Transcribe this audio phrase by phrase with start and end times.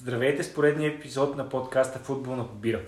[0.00, 2.80] Здравейте с поредния епизод на подкаста Футбол на побира.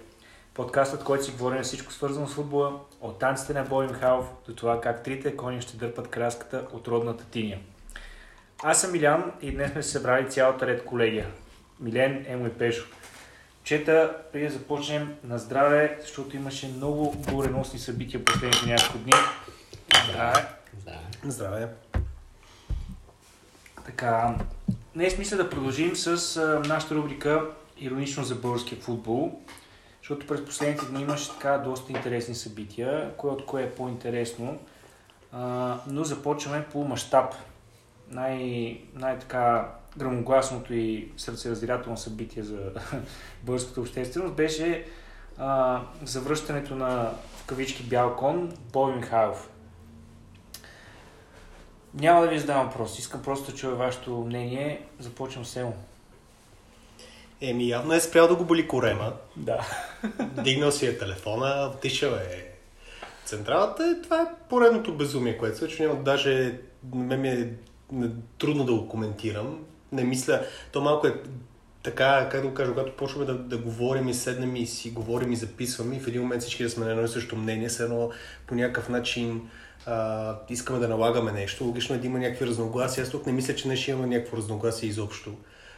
[0.55, 4.55] Подкастът, който си говори на всичко свързано с футбола, от танците на Бой Михайлов до
[4.55, 7.58] това как трите кони ще дърпат краската от родната тиня.
[8.62, 11.27] Аз съм Милян и днес сме се събрали цялата ред колегия.
[11.80, 12.87] Милен, Емо и Пешо.
[13.65, 19.13] Чета, преди да започнем на здраве, защото имаше много гореносни събития последните няколко дни.
[20.09, 20.47] Здраве!
[21.25, 21.69] Здраве.
[23.87, 24.35] Така,
[24.95, 27.46] днес мисля да продължим с нашата рубрика
[27.79, 29.41] Иронично за българския футбол,
[30.00, 34.59] защото през последните дни имаше така доста интересни събития, кое от кое е по-интересно,
[35.33, 37.34] а, но започваме по мащаб.
[38.10, 42.59] Най, най-така грамогласното и сърцераздирателно събитие за
[43.42, 44.86] българската общественост беше
[45.38, 49.52] а, завръщането на в кавички бял кон Бой Михайлов.
[51.95, 54.83] Няма да ви задавам въпрос, искам просто да чуя вашето мнение.
[54.98, 55.74] Започвам с Емо.
[57.41, 59.12] Еми, явно е спрял да го боли корема.
[59.36, 59.66] Да.
[60.20, 62.53] Дигнал си е телефона, отишъл е
[63.25, 63.84] централата.
[63.84, 65.86] Е, Това е поредното безумие, което случва.
[65.86, 66.58] Няма даже...
[66.94, 67.48] Ме ми е
[68.38, 69.64] трудно да го коментирам.
[69.92, 70.41] Не мисля...
[70.72, 71.14] То малко е
[71.83, 75.33] така, как да го кажа, когато почваме да, да говорим и седнем и си говорим
[75.33, 77.83] и записваме и в един момент всички да сме на едно и също мнение, все
[77.83, 78.11] едно
[78.47, 79.48] по някакъв начин
[79.86, 81.64] а, искаме да налагаме нещо.
[81.64, 83.05] Логично е да има някакви разногласия.
[83.05, 85.33] Аз тук не мисля, че не ще има някакво разногласие изобщо.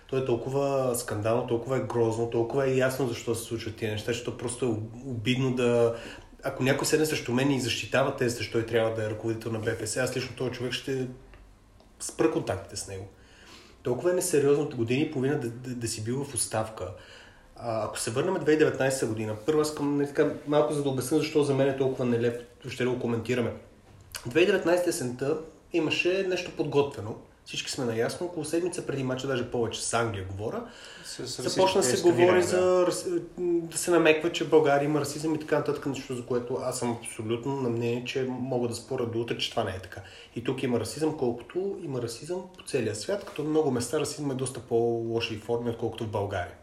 [0.07, 4.13] То е толкова скандално, толкова е грозно, толкова е ясно защо се случват тия неща,
[4.13, 4.69] защото просто е
[5.09, 5.95] обидно да...
[6.43, 9.59] Ако някой седне срещу мен и защитава тези, защо той трябва да е ръководител на
[9.59, 11.07] БФС, аз лично този човек ще
[12.01, 13.09] спра контактите с него.
[13.83, 16.89] Толкова е несериозно години и половина да, да, да си бил в оставка.
[17.57, 21.43] А, ако се върнем 2019 година, първо аз искам така, малко за да обясня защо
[21.43, 23.53] за мен е толкова нелепо, ще го коментираме.
[24.29, 25.39] 2019 есента
[25.73, 27.15] имаше нещо подготвено.
[27.45, 28.27] Всички сме наясно.
[28.27, 30.63] Около седмица преди мача, даже повече с Англия говоря,
[31.05, 32.47] С, с започна да се говори да.
[32.47, 32.87] за
[33.39, 36.79] да се намеква, че в България има расизъм и така нататък, нещо за което аз
[36.79, 40.01] съм абсолютно на мнение, че мога да споря до утре, че това не е така.
[40.37, 44.35] И тук има расизъм, колкото има расизъм по целия свят, като много места расизъм е
[44.35, 46.55] доста по-лоши форми, отколкото в България.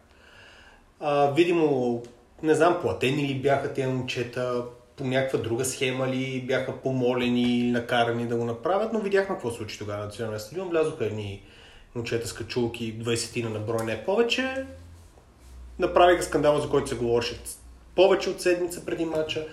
[1.00, 2.02] А, видимо,
[2.44, 4.64] не знам, платени ли бяха тези момчета,
[4.98, 9.52] по някаква друга схема ли бяха помолени или накарани да го направят, но видяхме какво
[9.52, 10.70] случи тогава на националния стадион.
[10.70, 11.42] Влязоха едни
[11.96, 14.66] момчета с качулки, 20 на брой, не повече.
[15.80, 17.40] Направиха скандала, за който се говореше
[17.96, 19.48] повече от седмица преди матча.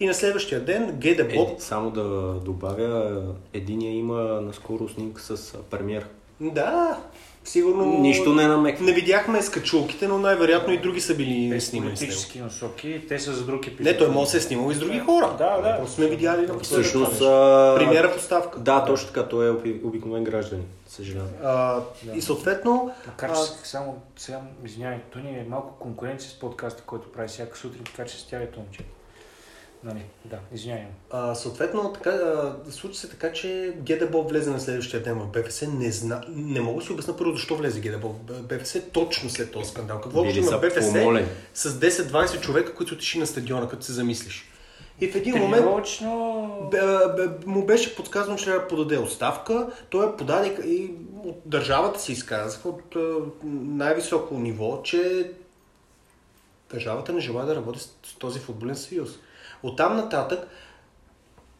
[0.00, 1.58] И на следващия ден Геде Боб...
[1.58, 2.02] Е, само да
[2.44, 3.22] добавя,
[3.52, 6.06] единия има наскоро снимка с премьер.
[6.40, 6.98] Да,
[7.44, 7.84] сигурно...
[7.84, 8.84] Нищо не намеква.
[8.84, 13.18] Не видяхме с качулките, но най-вероятно и други са били Без снимани политически насоки, те
[13.18, 13.84] са за друг епизод.
[13.84, 15.34] Не, той може да се е снимал и с други хора.
[15.38, 15.76] Да, да.
[15.78, 16.92] Просто сме видяли на Всъщност...
[16.92, 17.24] това нещо.
[17.24, 18.58] а, Премиера поставка.
[18.58, 20.64] Да, точно така, той е оби- обикновен гражданин.
[20.88, 21.28] Съжалявам.
[21.44, 21.80] А,
[22.14, 22.90] И съответно...
[23.06, 27.28] Макар а, че само сега, извинявай, той ни е малко конкуренция с подкаста, който прави
[27.28, 28.80] всяка сутрин, така че се стяга този момче.
[29.84, 30.84] Нали, да, извинявай.
[31.10, 35.62] А, съответно, така, а, случи се така, че Гедебол влезе на следващия ден в БФС.
[35.62, 36.24] Не, зна...
[36.28, 40.00] не мога да си обясня първо защо влезе Гедебол в БФС точно след този скандал.
[40.00, 41.26] Какво са има БФС помолени.
[41.54, 44.48] с 10-20 човека, които отишли на стадиона, като се замислиш.
[45.00, 46.68] И в един момент Тренировъчно...
[46.70, 46.80] бе,
[47.16, 49.66] бе, му беше подсказано, че трябва да подаде оставка.
[49.90, 50.90] Той я подаде и
[51.24, 52.96] от държавата се изказаха от
[53.44, 55.30] най-високо ниво, че
[56.70, 59.10] държавата не желая да работи с този футболен съюз.
[59.62, 60.48] Оттам нататък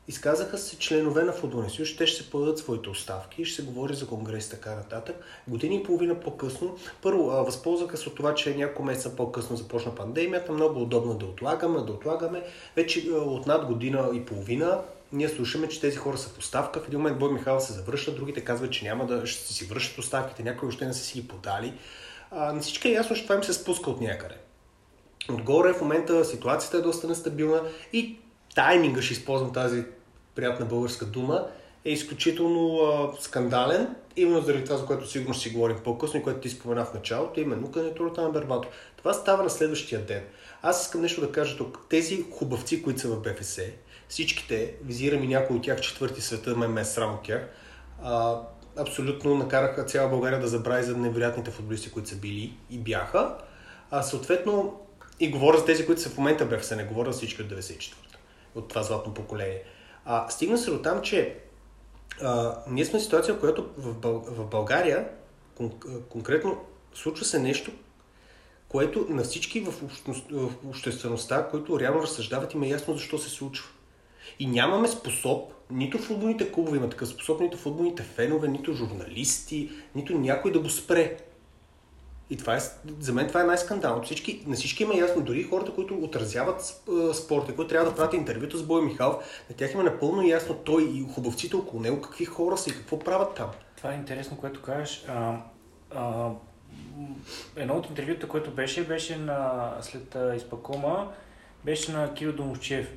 [0.09, 3.95] изказаха се членове на футболния съюз, те ще се подадат своите оставки, ще се говори
[3.95, 5.17] за конгрес и така нататък.
[5.49, 10.53] Години и половина по-късно, първо възползваха се от това, че няколко месеца по-късно започна пандемията,
[10.53, 12.43] много удобно да отлагаме, да отлагаме.
[12.77, 14.81] Вече от над година и половина
[15.13, 16.81] ние слушаме, че тези хора са в оставка.
[16.81, 19.99] В един момент Бой Михайлов се завръща, другите казват, че няма да ще си връщат
[19.99, 21.75] оставките, някои още не са си ги подали.
[22.31, 24.35] А, на всички е ясно, че това им се спуска от някъде.
[25.31, 27.63] Отгоре в момента ситуацията е доста нестабилна
[27.93, 28.19] и
[28.55, 29.85] тайминга, ще използвам тази
[30.35, 31.47] приятна българска дума,
[31.85, 36.23] е изключително а, скандален, именно заради това, за което сигурно ще си говорим по-късно и
[36.23, 38.69] което ти спомена в началото, именно кандидатурата на Бербато.
[38.97, 40.23] Това става на следващия ден.
[40.63, 41.79] Аз искам нещо да кажа тук.
[41.91, 43.61] Тези хубавци, които са в БФС,
[44.09, 47.49] всичките, визирам и някои от тях четвърти света, ме ме срам от тях,
[48.03, 48.41] а,
[48.77, 53.37] абсолютно накараха цяла България да забрави за невероятните футболисти, които са били и бяха.
[53.91, 54.81] А съответно,
[55.23, 58.19] и говоря за тези, които са в момента БФС, не говоря за всички от 94-та,
[58.55, 59.63] от това златно поколение.
[60.05, 61.39] А, стигна се до там, че
[62.23, 65.09] а, ние сме в ситуация, в която в, в България
[65.55, 65.73] кон...
[66.09, 66.59] конкретно
[66.95, 67.71] случва се нещо,
[68.69, 70.27] което на всички в, общност...
[70.31, 73.69] в обществеността, които реално разсъждават, им е ясно защо се случва.
[74.39, 80.19] И нямаме способ, нито футболните клубове има такъв способ, нито футболните фенове, нито журналисти, нито
[80.19, 81.17] някой да го спре.
[82.33, 82.61] И това е,
[83.01, 84.03] за мен това е най-скандално.
[84.03, 88.15] Всички, на всички има ясно, дори хората, които отразяват сп- спорта, които трябва да правят
[88.15, 89.17] интервюта с Бой Михайлов,
[89.51, 92.99] на тях има напълно ясно той и хубавците около него, какви хора са и какво
[92.99, 93.51] правят там.
[93.77, 95.05] Това е интересно, което кажеш.
[95.09, 95.37] А,
[95.95, 96.31] а,
[97.57, 101.13] едно от интервюта, което беше, беше на, след изпакома,
[101.65, 102.93] беше на Киро Домовчев.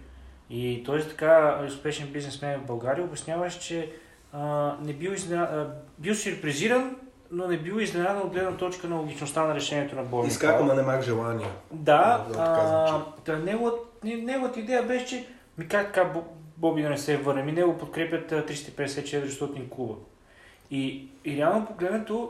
[0.50, 3.92] И този така успешен бизнесмен в България обясняваше, че
[4.34, 5.70] а, не бил, изна...
[6.00, 6.96] бил сюрпризиран,
[7.36, 10.68] но не бил изненадан от гледна точка на логичността на решението на Изкака, Михайлов.
[10.68, 11.48] ма нямах желание.
[11.72, 13.04] Да, Да, а, звучи.
[13.26, 13.74] та, негова-
[14.04, 15.26] не- неговата идея беше, че
[15.58, 16.24] ми как така Бо-
[16.58, 19.30] Боби да не се върне, ми него подкрепят а, 350-400
[19.70, 19.94] клуба.
[20.72, 22.30] И, и реално погледнато,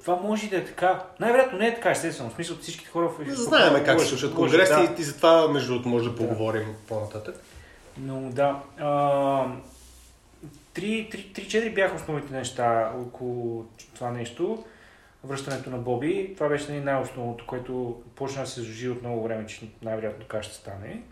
[0.00, 1.02] това може да е така.
[1.20, 2.30] Най-вероятно не е така, естествено.
[2.30, 4.94] В смисъл всички хора в Знаеме как се Лъжат, конгреси да.
[4.98, 7.42] и за това, между другото, може да поговорим по-нататък.
[7.98, 8.56] Но да.
[8.78, 9.44] А,
[10.80, 14.64] три, три, три, четири бяха основните неща около това нещо.
[15.24, 16.32] Връщането на Боби.
[16.34, 20.42] Това беше нали, най-основното, което почна да се зажи от много време, че най-вероятно така
[20.42, 21.02] ще стане.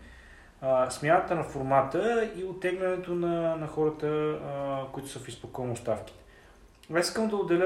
[0.61, 6.19] А, смяната на формата и оттеглянето на, на хората, а, които са в изпокойно оставките.
[6.95, 7.65] Аз искам да отделя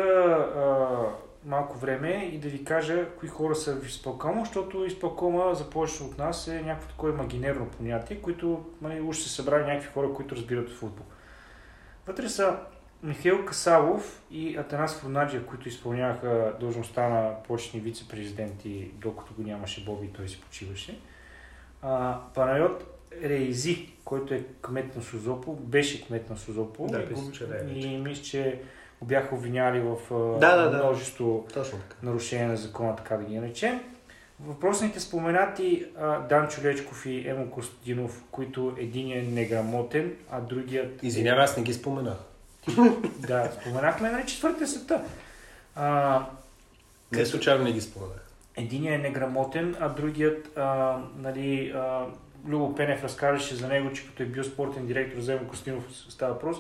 [0.55, 5.69] а, малко време и да ви кажа кои хора са в изпълкома, защото изпълкома за
[5.69, 10.13] повечето от нас е някакво такова имагинерно понятие, които нали, уж се събрали някакви хора,
[10.13, 11.05] които разбират футбол.
[12.07, 12.57] Вътре са
[13.03, 20.05] Михаил Касалов и Атанас Фурнаджия, които изпълняваха должността на почетни вице-президенти, докато го нямаше Боби
[20.05, 20.99] и той си почиваше.
[21.81, 22.83] А, Панайот
[23.23, 26.87] Рейзи, който е кмет на Сузопо, беше кмет на Сузопо.
[26.87, 28.61] Да, и, го- мисля, че да е и мисля, че
[28.99, 29.97] го бяха обвинявали в
[30.39, 30.77] Да, да, да.
[30.77, 31.95] множество Точно така.
[32.03, 33.81] нарушение на закона, така да ги наречем.
[34.39, 41.03] Въпросните споменати а, Дан Чулечков и Емо Костадинов, които един е неграмотен, а другият...
[41.03, 42.17] Извинявай, аз не ги споменах.
[43.19, 45.01] Да, споменахме на четвъртия света.
[45.75, 46.25] А,
[47.11, 48.27] Не случайно не ги споменах.
[48.57, 52.05] Единият е неграмотен, а другият, а, нали, а,
[52.47, 56.33] Любо Пенев разказваше за него, че като е бил спортен директор, за Емо Костинов става
[56.33, 56.57] въпрос,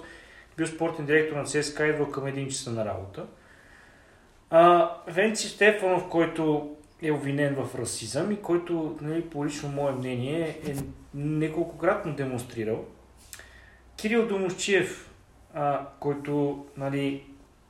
[0.57, 3.25] бил спортен директор на ЦСКА, идвал към един часа на работа.
[4.49, 10.59] А, Венци Стефанов, който е обвинен в расизъм и който, нали, по лично мое мнение,
[10.67, 10.75] е
[11.13, 12.85] неколкократно демонстрирал.
[13.97, 15.09] Кирил Домощиев,
[15.53, 17.23] а, който, нали,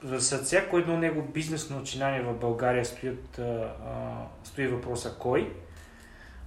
[0.04, 5.54] за всяко едно него бизнес начинание в България стоят, а, а, стои въпроса кой.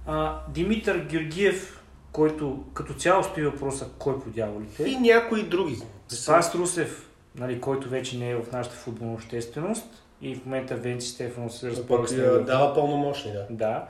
[0.05, 4.83] А, Димитър Георгиев, който като цяло стои въпроса кой по дяволите.
[4.83, 5.77] И някои други.
[6.07, 11.07] Спас Русев, нали, който вече не е в нашата футболна общественост и в момента Венци
[11.07, 12.45] Стефанов се разполага с него.
[12.45, 13.47] дава пълномощни, да.
[13.49, 13.87] Да.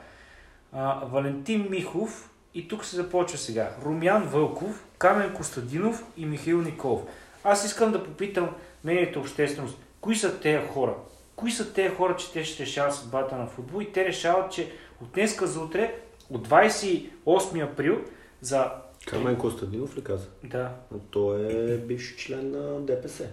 [0.73, 3.71] А, Валентин Михов и тук се започва сега.
[3.85, 7.01] Румян Вълков, Камен Костадинов и Михаил Николов.
[7.43, 8.49] Аз искам да попитам
[8.83, 9.77] мнението общественост.
[10.01, 10.95] Кои са тези хора?
[11.35, 14.71] Кои са тези хора, че те ще решават съдбата на футбол и те решават, че
[15.01, 15.95] от днеска за утре,
[16.29, 18.01] от 28 април
[18.41, 18.71] за...
[19.07, 20.27] Камен Костадинов ли каза?
[20.43, 23.29] Да, Но той е бивш член на ДПС.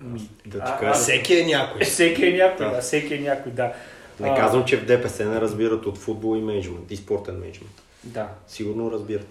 [0.00, 0.94] Ми, Да а- ти А кажа.
[0.94, 1.80] всеки е някой.
[1.84, 2.72] всеки е някой, Да.
[2.72, 3.72] да, всеки е някой, да.
[4.20, 7.82] Не А, казвам, че в ДПС не разбират от футбол и менеджмент, и спортен менеджмент.
[8.04, 9.26] Да, Сигурно разбират.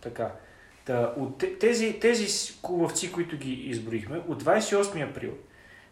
[0.00, 0.32] Така.
[0.84, 2.26] Та, от те- тези, тези
[2.62, 5.30] клубовци, които ги изброихме, от 28 април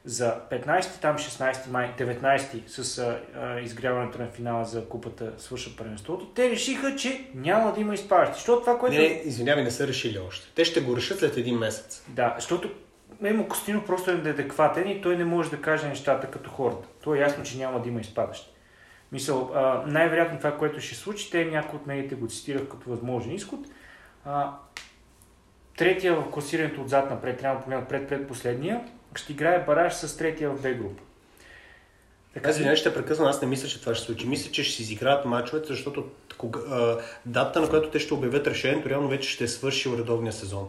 [0.04, 5.76] за 15, там 16 май, 19 с а, а, изгряването на финала за купата свърша
[5.76, 8.34] първенството, те решиха, че няма да има изпадащи.
[8.34, 8.96] Защото това, което...
[8.96, 10.46] Не, не, извинявай, не са решили още.
[10.54, 12.04] Те ще го решат след един месец.
[12.08, 12.70] Да, защото
[13.20, 16.88] Мемо Костинов просто е неадекватен и той не може да каже нещата като хората.
[17.02, 18.50] То е ясно, че няма да има изпадащи.
[19.12, 19.50] Мисъл,
[19.86, 23.60] най-вероятно това, което ще случи, те някои от медиите го цитирах като възможен изход.
[24.24, 24.52] А,
[25.76, 28.80] третия в класирането отзад напред, трябва да погледнат пред пред последния,
[29.14, 31.02] ще играе бараж с третия в Б група.
[32.44, 34.28] Аз извинявай, ще прекъсна, аз не мисля, че това ще се случи.
[34.28, 38.46] Мисля, че ще си изиграят мачовете, защото кога, а, датата, на която те ще обявят
[38.46, 40.68] решението, реално вече ще е свършил редовния сезон.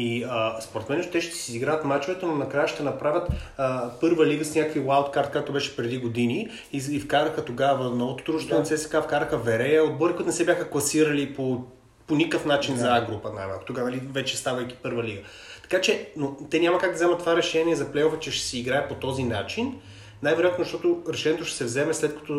[0.00, 4.26] И а, според мен те ще си изиграят мачовете, но накрая ще направят а, първа
[4.26, 6.48] лига с някакви wildcard, както беше преди години.
[6.72, 8.60] И, и вкараха тогава новото дружество Да.
[8.60, 11.64] на ЦСКА, вкараха Верея, отбори, които не се бяха класирали по,
[12.06, 12.80] по никакъв начин Да.
[12.80, 13.64] за А група, най-малко.
[13.64, 15.20] Тогава нали, вече ставайки първа лига.
[15.62, 18.58] Така че, но те няма как да вземат това решение за плейофа, че ще си
[18.58, 19.80] играе по този начин.
[20.22, 22.32] Най-вероятно, защото решението ще се вземе след като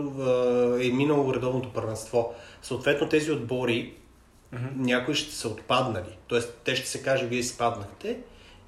[0.82, 2.34] е минало редовното първенство.
[2.62, 3.94] Съответно, тези отбори,
[4.76, 6.18] някои ще са отпаднали.
[6.28, 8.18] Тоест, те ще се каже, вие спаднахте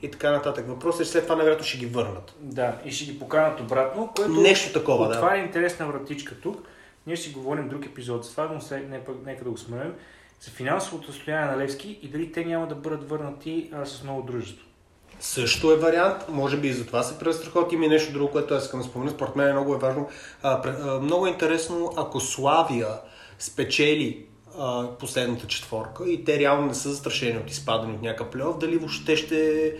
[0.01, 0.67] и така нататък.
[0.67, 2.35] Въпросът е, че след това най-вероятно ще ги върнат.
[2.39, 5.15] Да, и ще ги поканат обратно, което Нещо такова, да.
[5.15, 6.67] отваря интересна вратичка тук.
[7.07, 9.93] Ние ще говорим друг епизод за това, но след, не, нека да го смеем.
[10.41, 14.21] За финансовото състояние на Левски и дали те няма да бъдат върнати а, с ново
[14.21, 14.65] дружество.
[15.19, 16.23] също е вариант.
[16.29, 17.71] Може би и за това се престраховат.
[17.71, 19.11] Има и нещо друго, което аз искам да спомена.
[19.11, 20.09] Според мен е много е важно.
[20.43, 20.71] А,
[21.01, 22.87] много е интересно, ако Славия
[23.39, 24.25] спечели
[24.59, 28.77] а, последната четворка и те реално не са застрашени от изпадане от някакъв плейоф, дали
[28.77, 29.73] въобще ще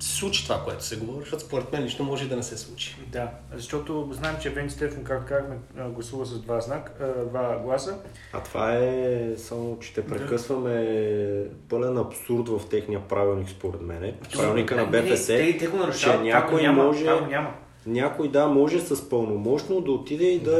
[0.00, 2.96] се случи това, което се говори, защото според мен лично може да не се случи.
[3.06, 5.56] Да, защото знаем, че Венци Стефан, както казахме,
[5.88, 7.98] гласува с два, знак, два гласа.
[8.32, 14.14] А това е само, че те прекъсваме пълен абсурд в техния правилник, според мен.
[14.32, 16.18] Правилника на не, БФС, Те, те го нарушават.
[16.20, 17.54] че някой няма, може- го няма.
[17.86, 20.58] Някой да може с пълномощно да отиде и да,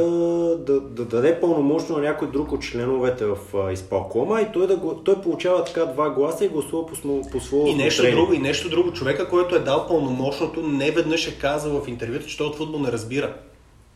[0.57, 4.79] да, да даде пълномощно на някой друг от членовете в а, изпълкома и той, да
[4.95, 8.39] той получава така два гласа и гласува по, смо- по свое И нещо друго, и
[8.39, 8.93] нещо друго.
[8.93, 12.79] Човека, който е дал пълномощното, не веднъж е казал в интервюто, че той от футбол
[12.79, 13.33] не разбира.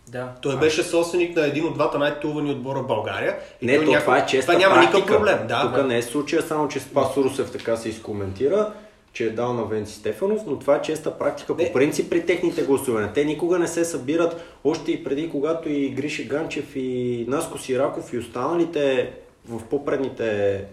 [0.07, 0.31] Да.
[0.41, 3.37] Той беше собственик на един от двата най-титулвани отбора в България.
[3.61, 4.97] И Не, то някой- това е честа Това няма практика.
[4.97, 5.47] никакъв проблем.
[5.47, 5.83] Да, Тук да.
[5.83, 8.71] не е случая, само че Спас Русев така се изкоментира,
[9.13, 11.65] че е дал на Венци Стефанов, но това е честа практика Не.
[11.65, 13.13] по принцип при техните гласувания.
[13.13, 18.13] Те никога не се събират, още и преди когато и Гриша Ганчев и Наско Сираков
[18.13, 19.13] и останалите
[19.49, 20.65] в по-предните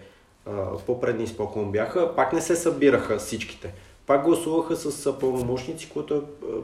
[0.86, 3.74] по-предни изпълком бяха, пак не се събираха всичките.
[4.06, 6.20] Пак гласуваха с пълномощници, което е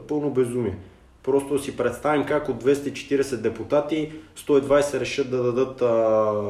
[0.07, 0.77] пълно безумие.
[1.23, 5.77] Просто си представим как от 240 депутати 120 решат да дадат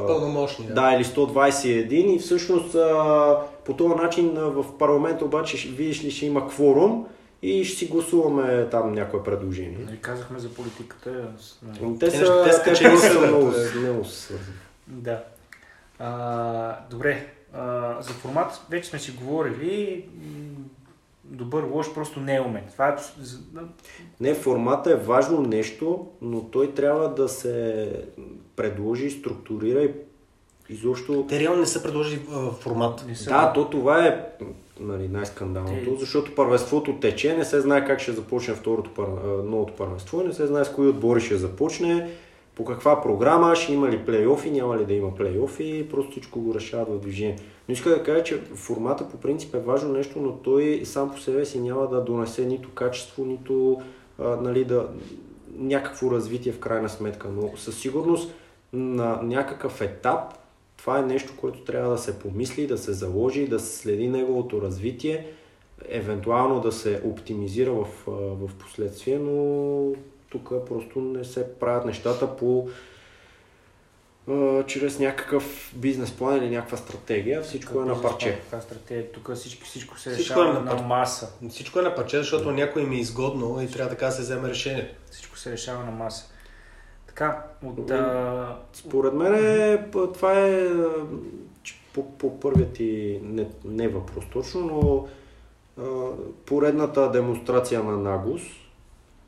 [0.07, 0.73] Пълномощни, да.
[0.73, 6.11] да, или 121 и всъщност а, по този начин а, в парламента обаче видиш ли
[6.11, 7.05] ще има кворум
[7.41, 9.77] и ще си гласуваме там някое предложение.
[9.85, 11.27] Нали, казахме за политиката.
[11.39, 11.79] с- нали.
[11.81, 13.79] Но Те Те са, те са те качени просто са много, е.
[13.79, 14.57] много свързани.
[14.87, 15.23] Да.
[15.99, 17.27] А, добре.
[17.53, 20.05] А, за формат вече сме си говорили.
[21.23, 22.63] Добър, лош, просто не е умен.
[22.71, 22.95] Това е...
[24.19, 27.89] Не, формата е важно нещо, но той трябва да се
[28.55, 29.91] предложи, структурира и
[30.69, 31.25] изобщо...
[31.29, 32.21] Те реално не са предложили
[32.59, 33.05] формат.
[33.07, 34.25] Не са- Да, то това е
[34.79, 39.05] нали, най-скандалното, Те- защото първенството тече, не се знае как ще започне второто пър...
[39.05, 42.09] а, новото първенство, и не се знае с кои отбори ще започне,
[42.55, 46.55] по каква програма, ще има ли плейофи, няма ли да има плейофи, просто всичко го
[46.55, 47.35] решават в движение.
[47.69, 51.19] Но иска да кажа, че формата по принцип е важно нещо, но той сам по
[51.19, 53.81] себе си няма да донесе нито качество, нито
[54.19, 54.87] а, нали, да,
[55.57, 57.27] някакво развитие в крайна сметка.
[57.35, 58.33] Но със сигурност
[58.73, 60.33] на някакъв етап
[60.77, 64.61] това е нещо, което трябва да се помисли, да се заложи, да се следи неговото
[64.61, 65.27] развитие,
[65.85, 69.91] евентуално да се оптимизира в, в последствие, но
[70.33, 72.69] тук просто не се правят нещата по
[74.67, 77.41] чрез някакъв бизнес план или някаква стратегия.
[77.41, 78.39] Всичко е на парче.
[78.61, 79.11] Стратегия.
[79.11, 81.33] Тук всичко, всичко се Всичко решава е на на, пар- маса.
[81.49, 84.49] Всичко е на парче, защото някой ми е изгодно и трябва така да се вземе
[84.49, 84.95] решението.
[85.11, 86.25] Всичко се решава на маса.
[87.07, 87.91] Така, от...
[87.91, 88.57] А...
[88.73, 90.69] Според мен е, това е
[91.93, 95.07] по, по първият ти не, не въпрос точно, но
[95.83, 96.11] а,
[96.45, 98.62] поредната демонстрация на наглост,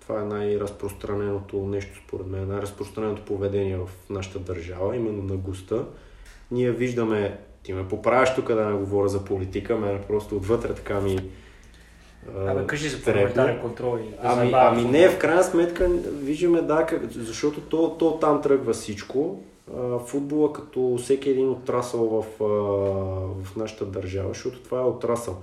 [0.07, 5.75] това е най-разпространеното нещо според мен, най-разпространеното поведение в нашата държава, именно наглостта.
[6.51, 11.00] Ние виждаме, ти ме поправяш тук да не говоря за политика, мен просто отвътре така
[11.00, 11.19] ми
[12.47, 13.97] Абе, кажи за парламентарен контрол.
[13.97, 18.74] и Ами, ами не, в крайна сметка виждаме да, как, защото то, то там тръгва
[18.74, 19.39] всичко.
[20.07, 22.25] Футбола като всеки един отрасъл в,
[23.43, 25.41] в нашата държава, защото това е отрасъл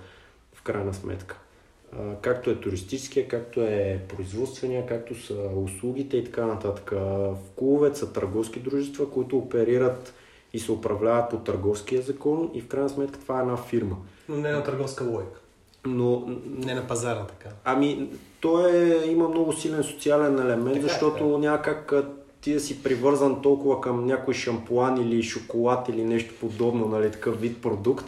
[0.55, 1.42] в крайна сметка.
[2.21, 6.91] Както е туристическия, както е производствения, както са услугите и така нататък.
[6.91, 10.15] В клубовете са търговски дружества, които оперират
[10.53, 13.97] и се управляват по търговския закон и в крайна сметка това е една фирма.
[14.29, 15.41] Но не на търговска логика.
[15.87, 16.25] Но
[16.59, 17.49] Не на пазара така.
[17.65, 18.09] Ами,
[18.41, 21.39] то е, има много силен социален елемент, Така е, защото да.
[21.39, 22.09] няма как а,
[22.41, 27.41] ти да си привързан толкова към някой шампуан или шоколад или нещо подобно, нали, такъв
[27.41, 28.07] вид продукт,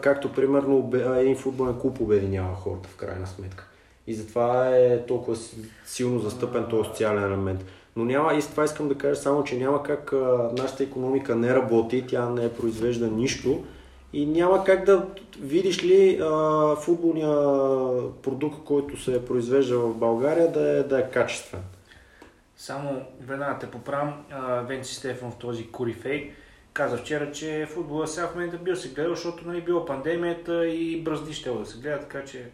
[0.00, 3.66] както примерно един футболен клуб обединява хората в крайна сметка.
[4.06, 7.64] И затова е толкова си- силно застъпен този социален елемент.
[7.96, 11.36] Но няма, и с това искам да кажа само, че няма как а, нашата економика
[11.36, 13.64] не работи, тя не произвежда нищо
[14.12, 15.06] и няма как да
[15.40, 17.36] видиш ли а, футболния
[18.22, 21.60] продукт, който се произвежда в България да е, да е качествен.
[22.56, 24.24] Само веднага те поправям.
[24.66, 26.32] Венци Стефан в този корифей
[26.74, 31.00] каза вчера, че футбола сега в момента бил се гледал, защото нали, била пандемията и
[31.00, 32.44] бръзди ще да се гледа, така че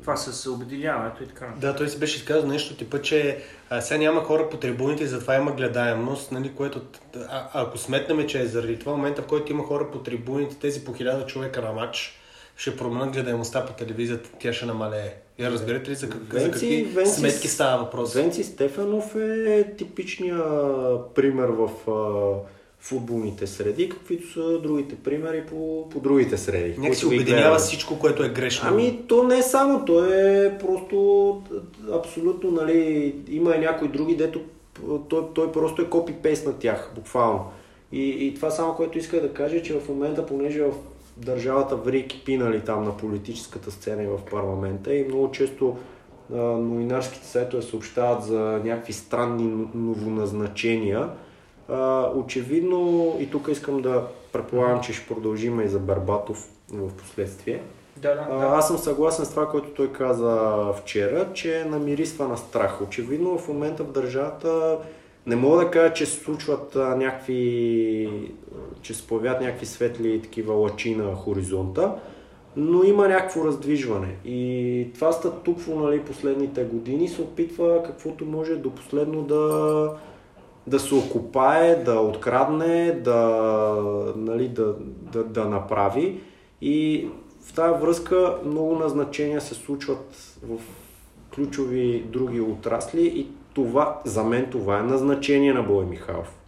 [0.00, 1.52] това с обединяването и така.
[1.60, 3.38] Да, той си беше изказал нещо типа, че
[3.70, 6.80] а, сега няма хора по трибуните и затова има гледаемост, нали, което,
[7.16, 10.84] а, ако сметнем, че е заради това момента, в който има хора по трибуните, тези
[10.84, 12.20] по хиляда човека на матч,
[12.56, 15.14] ще променят гледаемостта по телевизията, тя ще намалее.
[15.38, 18.14] Я разбирате ли за, как, за Венци- какви Венци- сметки става въпрос?
[18.14, 20.42] Венци Стефанов е типичния
[21.14, 22.48] пример в а,
[22.84, 26.80] футболните среди, каквито са другите примери по, по другите среди.
[26.80, 28.68] Някак се обединява всичко, което е грешно.
[28.72, 31.42] Ами, то не е само, то е просто
[31.92, 34.40] абсолютно, нали, има и някои други, дето
[35.08, 37.44] той, той просто е копи-пейст на тях, буквално.
[37.92, 40.72] И, и това само, което иска да кажа, че в момента, понеже в
[41.16, 45.76] държавата ври кипи, нали, там на политическата сцена и в парламента и много често
[46.32, 51.08] а, новинарските сайтове съобщават за някакви странни новоназначения,
[51.68, 57.62] а, очевидно, и тук искам да предполагам, че ще продължим и за Барбатов в последствие.
[57.96, 62.36] Да, да, А, аз съм съгласен с това, което той каза вчера, че намирисва на
[62.36, 62.82] страх.
[62.82, 64.78] Очевидно в момента в държавата
[65.26, 68.10] не мога да кажа, че се случват а, някакви,
[68.82, 71.92] че се появят някакви светли такива лъчи на хоризонта,
[72.56, 74.16] но има някакво раздвижване.
[74.24, 79.90] И това статукво нали, последните години се опитва каквото може до последно да,
[80.66, 84.74] да се окупае, да открадне, да, нали, да,
[85.12, 86.20] да, да направи.
[86.60, 87.08] И
[87.40, 90.58] в тази връзка много назначения се случват в
[91.34, 96.38] ключови други отрасли и това, за мен това е назначение на Бой Михайлов.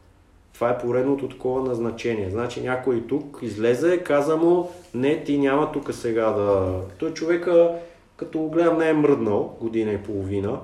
[0.55, 2.31] Това е поредното такова назначение.
[2.31, 6.81] Значи някой тук излезе, каза му, не, ти няма тук сега да...
[6.99, 7.73] Той човека,
[8.17, 10.61] като го гледам, не е мръднал година и половина.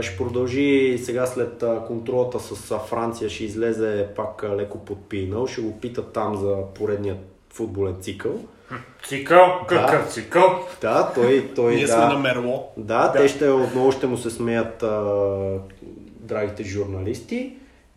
[0.00, 6.12] Ще продължи сега след контролата с Франция, ще излезе пак леко подпинал, ще го питат
[6.12, 7.18] там за поредният
[7.52, 8.32] футболен цикъл.
[9.08, 9.60] Цикъл?
[9.68, 10.60] Какъв цикъл?
[10.80, 11.92] Да, той, той Ние да.
[11.92, 12.68] сме на Мерло.
[12.76, 15.14] Да, да, те ще отново ще му се смеят а,
[16.20, 17.52] драгите журналисти.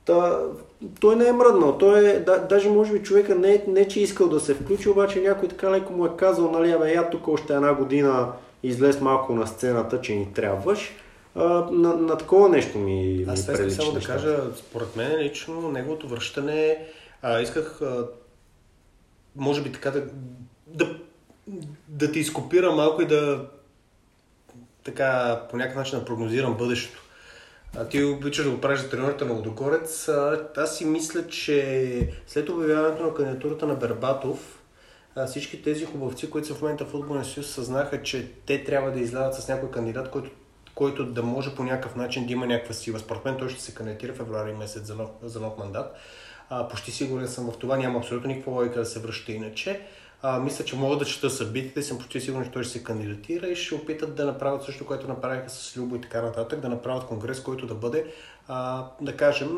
[0.06, 0.40] Та,
[1.00, 1.78] той не е мръднал.
[1.78, 5.22] Той е, да, даже може би човека не, не че искал да се включи, обаче
[5.22, 8.28] някой така леко му е казал, нали, абе, я тук още една година
[8.64, 10.92] излез малко на сцената, че ни трябваш.
[11.36, 15.20] На, на такова нещо ми, ми Аз това искам прилича само да кажа, според мен
[15.20, 16.88] лично неговото връщане,
[17.22, 18.08] а, исках, а,
[19.36, 20.04] може би така да,
[20.68, 21.00] да,
[21.88, 23.46] да те изкопира малко и да
[24.84, 27.02] така по някакъв начин да прогнозирам бъдещето.
[27.78, 30.10] А, ти обичаш да го правиш за треньорите на Лодогорец.
[30.10, 34.60] А, аз си мисля, че след обявяването на кандидатурата на Бербатов,
[35.16, 38.92] а, всички тези хубавци, които са в момента в футболния съюз, съзнаха, че те трябва
[38.92, 40.30] да излязат с някой кандидат, който,
[40.76, 43.00] който да може по някакъв начин да има някаква сила.
[43.00, 45.96] Според мен той ще се кандидатира февруари месец за нов, за нов мандат.
[46.50, 49.82] А, почти сигурен съм в това, няма абсолютно никаква логика да се връща иначе.
[50.22, 53.48] А, мисля, че могат да чета събитите, съм почти сигурен, че той ще се кандидатира
[53.48, 57.06] и ще опитат да направят също, което направиха с Любо и така нататък, да направят
[57.06, 58.06] конгрес, който да бъде,
[58.48, 59.50] а, да кажем,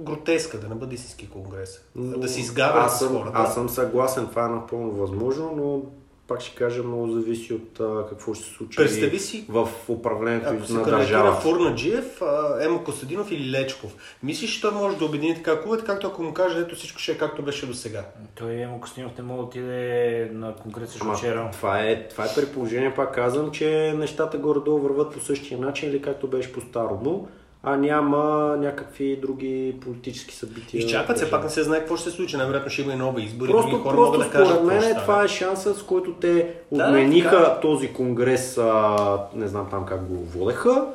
[0.00, 1.84] гротеска, да не бъде истински конгрес.
[1.96, 3.38] да се изгавят аз с хората.
[3.38, 5.82] аз съм съгласен, това е напълно възможно, но
[6.28, 10.48] пак ще кажа, много зависи от а, какво ще се случи Представи си, в управлението
[10.48, 11.40] Ако се на държавата.
[11.40, 16.06] Фурнаджиев, а, Емо Костадинов или Лечков, мислиш, че той може да обедини така клубът, както
[16.06, 18.04] ако му каже, ето всичко ще е както беше до сега.
[18.34, 20.54] Той Емо Костинов не мога да отиде на
[21.00, 21.50] Ама, вчера.
[21.52, 25.88] това, е, това е при положение, пак казвам, че нещата горе-долу върват по същия начин
[25.88, 27.28] или както беше по-старому,
[27.62, 30.78] а няма някакви други политически събития.
[30.78, 32.36] Изчакват се, пак не се знае какво ще се случи.
[32.36, 33.52] Най-вероятно ще има и нови избори.
[33.52, 36.54] други Просто, хора просто могат да кажат според мен това е шанса, с който те
[36.72, 40.86] Да, отмениха така този конгрес, а, не знам там как го водеха.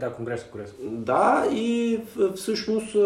[0.00, 0.74] Да, конгрес, конгрес.
[0.82, 2.00] Да, и
[2.36, 2.96] всъщност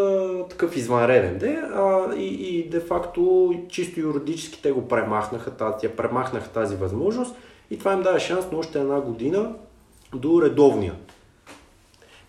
[0.50, 6.48] такъв извънреден де, а, и, и де факто чисто юридически те го премахнаха, тази, премахнаха
[6.48, 7.34] тази възможност
[7.70, 9.52] и това им даде шанс на още една година
[10.14, 10.94] до редовния.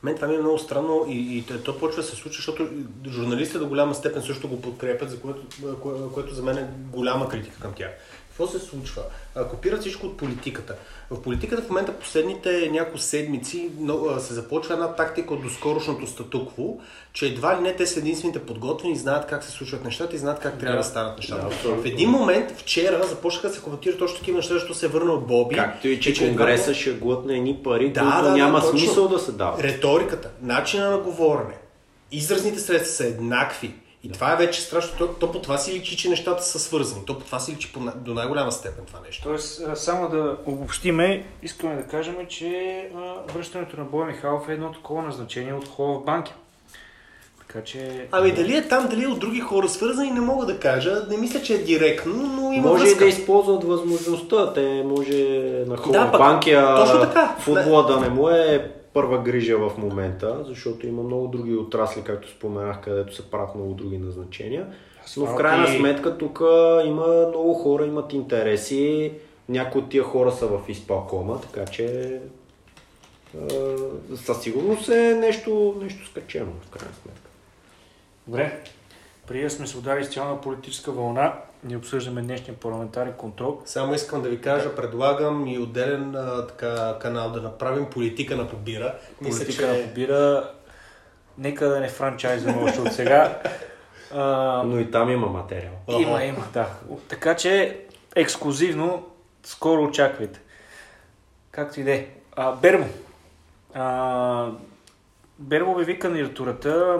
[0.04, 2.70] Мен това ми е много странно и, и то, почва да се случва, защото
[3.08, 5.42] журналистите до голяма степен също го подкрепят, за което,
[5.82, 7.90] кое, което за мен е голяма критика към тях.
[8.39, 9.02] Какво се случва?
[9.49, 10.75] Копират всичко от политиката.
[11.12, 13.69] В политиката в момента последните няколко седмици
[14.19, 16.78] се започва една тактика от доскорошното статукво,
[17.13, 20.39] че едва ли не те са единствените подготвени, знаят как се случват нещата и знаят
[20.39, 21.47] как трябва да, станат нещата.
[21.63, 24.89] Да, в един момент, вчера, започнаха да се коментират точно такива неща, защото се е
[24.89, 25.56] върнал Боби.
[25.56, 28.80] Както и че не- Конгреса ще глътне едни пари, Да, които да, да, няма точно.
[28.80, 29.62] смисъл да се дават.
[29.62, 31.54] Риториката, начина на говорене,
[32.12, 33.73] изразните средства са еднакви.
[34.04, 34.98] И това е вече страшно.
[34.98, 37.06] То, то по това си личи, че нещата са свързани.
[37.06, 39.24] То по това си личи по, до най-голяма степен това нещо.
[39.24, 42.50] Тоест, а, само да обобщиме, искаме да кажем, че
[42.98, 46.34] а, връщането на Боя Михайлов е едно такова назначение от хора в банки.
[47.48, 48.08] Така че...
[48.12, 51.06] Ами дали е там, дали е от други хора свързани, не мога да кажа.
[51.10, 53.04] Не мисля, че е директно, но има Може и връзка.
[53.04, 54.54] да използват възможността.
[54.54, 55.24] Те може
[55.68, 57.36] на Да, хора пък, банкия точно така.
[57.40, 62.30] футбола да не му е първа грижа в момента, защото има много други отрасли, както
[62.30, 64.68] споменах, където се правят много други назначения.
[65.18, 66.42] Но в крайна сметка тук
[66.86, 69.14] има много хора, имат интереси.
[69.50, 72.20] Някои от тия хора са в изпълкома, така че
[74.16, 77.30] със сигурност е нещо, нещо скачено в крайна сметка.
[78.28, 78.64] Добре.
[79.30, 83.62] Преди да сме се ударили с цялна политическа вълна, ни обсъждаме днешния парламентарен контрол.
[83.65, 88.48] Само искам да ви кажа, предлагам и отделен а, така, канал да направим политика на
[88.48, 88.96] подбира.
[89.22, 89.72] Мисля, политика че...
[89.72, 90.52] на подбира.
[91.38, 93.42] Нека да не франчайзваме още от сега.
[94.13, 94.63] А...
[94.65, 95.74] Но и там има материал.
[95.89, 96.68] Има, има, да.
[97.08, 97.80] Така че
[98.15, 99.06] ексклюзивно
[99.44, 100.39] скоро очаквайте.
[101.52, 102.08] Както и да е.
[102.62, 102.88] Бермо.
[103.74, 104.48] А,
[105.39, 107.00] Бермо обяви кандидатурата.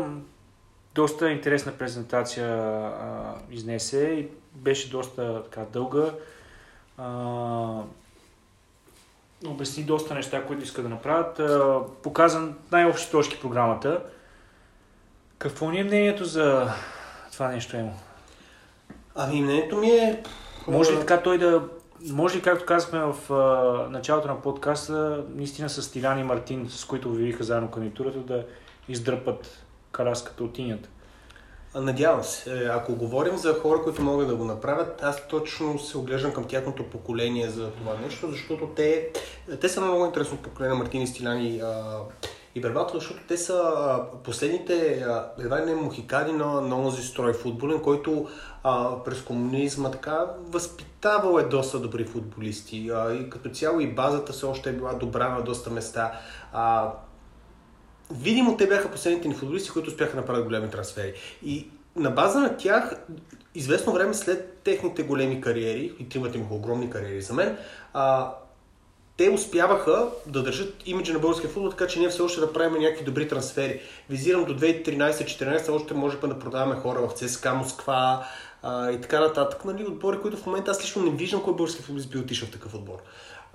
[0.95, 6.12] Доста интересна презентация а, изнесе и беше доста така дълга.
[6.97, 7.82] А,
[9.45, 11.39] обясни доста неща, които иска да направят.
[11.39, 14.04] А, показан най-общи точки програмата.
[15.38, 16.67] Какво ни е мнението за
[17.32, 17.93] това нещо, Емо?
[19.15, 20.23] Ами мнението ми е...
[20.67, 21.63] Може ли така той да...
[22.10, 26.86] Може ли, както казахме в а, началото на подкаста, наистина с Тилян и Мартин, с
[26.86, 28.45] които обявиха заедно кандидатурата, да
[28.88, 29.59] издръпат
[29.91, 30.89] караската от тинята?
[31.75, 32.63] Надявам се.
[32.63, 36.43] Е, ако говорим за хора, които могат да го направят, аз точно се оглеждам към
[36.43, 39.10] тяхното поколение за това нещо, защото те,
[39.62, 41.62] те са много интересно поколение Мартини Стиляни
[42.56, 43.73] и Бербато, защото те са
[44.23, 45.06] последните
[45.39, 48.28] едва не мухикани на, на онзи строй футболен, който
[48.63, 52.89] а, през комунизма така възпитавал е доста добри футболисти.
[52.93, 56.12] А, и като цяло и базата все още е била добра на доста места.
[56.54, 56.93] А,
[58.12, 61.13] видимо те бяха последните ни футболисти, които успяха да направят големи трансфери.
[61.43, 62.95] И на база на тях,
[63.56, 67.58] известно време след техните големи кариери, и тримата имаха огромни кариери за мен,
[67.93, 68.34] а,
[69.17, 72.82] те успяваха да държат имиджа на българския футбол, така че ние все още да правим
[72.82, 73.82] някакви добри трансфери.
[74.10, 78.28] Визирам до 2013-2014 още може да продаваме хора в ЦСКА Москва
[78.63, 79.65] а, и така нататък.
[79.65, 82.52] Нали, отбори, които в момента аз лично не виждам кой български футболист би отишъл в
[82.52, 82.98] такъв отбор.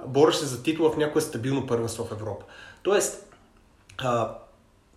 [0.07, 2.45] Бореше се за титла в някое стабилно първенство в Европа.
[2.83, 3.35] Тоест,
[3.99, 4.35] а,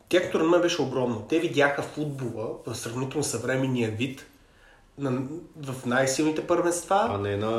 [0.09, 1.25] тяхното реноме беше огромно.
[1.29, 4.25] Те видяха футбола в сравнително съвременния вид
[4.97, 5.21] на,
[5.61, 7.07] в най-силните първенства.
[7.09, 7.51] А не на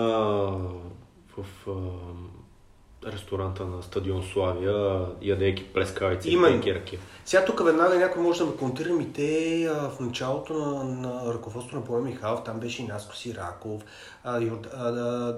[1.37, 6.98] в а, ресторанта на стадион Славия, ядейки плескавици и ръки.
[7.24, 11.34] Сега тук веднага някой може да ме контирам и те а, в началото на, на
[11.34, 13.82] ръководството на Боя Михайлов, там беше и Наско Сираков,
[14.24, 14.92] а, Юрд, а,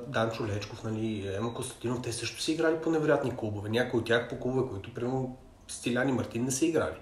[0.07, 3.69] Данчо Лечков, нали, Ема Костадинов, те също са играли по невероятни клубове.
[3.69, 5.37] Някои от тях по клубове, които примерно
[5.71, 6.97] Стилян и Мартин не са играли.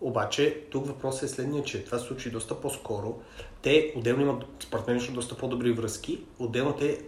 [0.00, 3.20] Обаче, тук въпросът е следния, че това се случи доста по-скоро.
[3.62, 6.20] Те отделно имат, според мен, доста по-добри връзки.
[6.38, 7.00] Отделно те,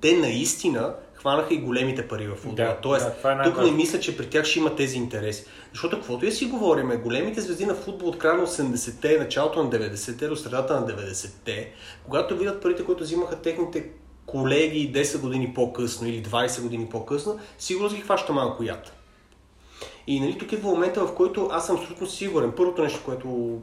[0.00, 2.68] те наистина хванаха и големите пари в футбола.
[2.68, 5.44] Да, Тоест, да, е тук не мисля, че при тях ще има тези интереси.
[5.72, 9.70] Защото каквото и си говориме, големите звезди на футбол от края на 80-те, началото на
[9.70, 11.72] 90-те до средата на 90-те,
[12.04, 13.90] когато видят парите, които взимаха техните
[14.26, 18.99] колеги 10 години по-късно или 20 години по-късно, сигурно ги хваща малко яд.
[20.10, 22.52] И нали, тук е в момента, в който аз съм абсолютно сигурен.
[22.56, 23.58] Първото нещо, което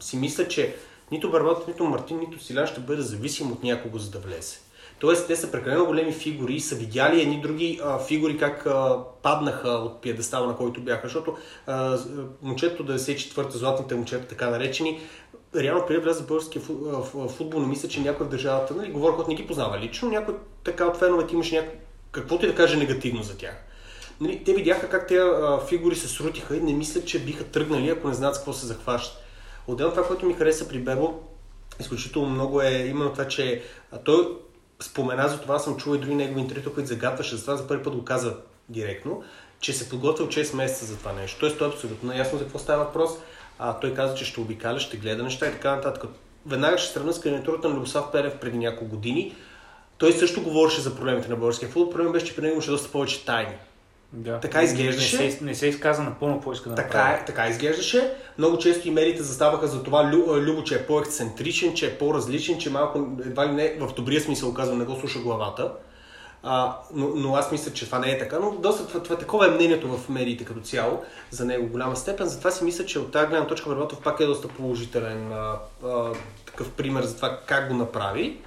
[0.00, 0.76] си мисля, че
[1.12, 4.58] нито Барбат, нито Мартин, нито Силян ще бъде зависим от някого, за да влезе.
[4.98, 8.98] Тоест, те са прекалено големи фигури и са видяли едни други а, фигури как а,
[9.22, 11.06] паднаха от пиедестала, на който бяха.
[11.06, 11.98] Защото а,
[12.42, 15.00] момчето 94-та, златните момчета, така наречени,
[15.56, 16.62] реално преди влезе в българския
[17.28, 20.34] футбол, не мисля, че някой в държавата, нали, говорих от не ги познава лично, някой
[20.64, 21.74] така от феновете имаше някой,
[22.10, 23.64] каквото и да каже негативно за тях
[24.20, 25.20] нали, те видяха как тези
[25.68, 28.66] фигури се срутиха и не мислят, че биха тръгнали, ако не знаят с какво се
[28.66, 29.24] захващат.
[29.66, 31.20] Отделно това, което ми хареса при Бебо,
[31.80, 33.62] изключително много е именно това, че
[34.04, 34.36] той
[34.82, 37.82] спомена за това, съм чул и други негови интервюта, които загатваше за това, за първи
[37.82, 38.36] път го каза
[38.68, 39.22] директно,
[39.60, 41.40] че се подготвил 6 месеца за това нещо.
[41.40, 43.10] Тоест той е абсолютно ясно за какво става въпрос.
[43.58, 46.10] А, той каза, че ще обикаля, ще гледа неща и така нататък.
[46.46, 49.36] Веднага ще сравня с кандидатурата на Любослав Перев преди няколко години.
[49.98, 51.90] Той също говореше за проблемите на българския футбол.
[51.90, 53.54] Проблемът беше, че при него имаше доста повече тайни.
[54.12, 54.40] Да.
[54.40, 55.24] Така изглеждаше.
[55.24, 57.22] Не се, не се изказа напълно какво иска да така, направи.
[57.22, 58.14] Е, така изглеждаше.
[58.38, 62.58] Много често и медиите заставаха за това Лю, Любо, че е по-ексцентричен, че е по-различен,
[62.58, 65.72] че малко, едва ли не, в добрия смисъл казвам, не го слуша главата.
[66.42, 68.38] А, но, но аз мисля, че това не е така.
[68.38, 71.96] Но доста това, това, такова е мнението в медиите като цяло за него в голяма
[71.96, 72.26] степен.
[72.26, 76.12] Затова си мисля, че от тази гледна точка Барбатов пак е доста положителен а, а,
[76.46, 78.38] такъв пример за това как го направи.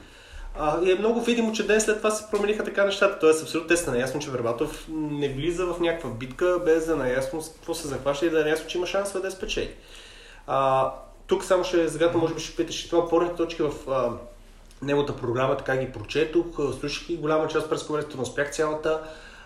[0.60, 3.20] А, и е много видимо, че ден след това се промениха така нещата.
[3.20, 6.96] Тоест, абсолютно те са наясно, че Вербатов не влиза в някаква битка, без да е
[6.96, 9.74] наясно с какво се захваща и да е наясно, че има шанс да я спечели.
[10.48, 10.92] А,
[11.28, 14.12] тук само ще загадна, може би ще питаш, това опорните точки в а,
[14.82, 16.46] неговата програма, така ги прочетох,
[16.80, 19.02] слушах и голяма част през конференцията, но успях цялата.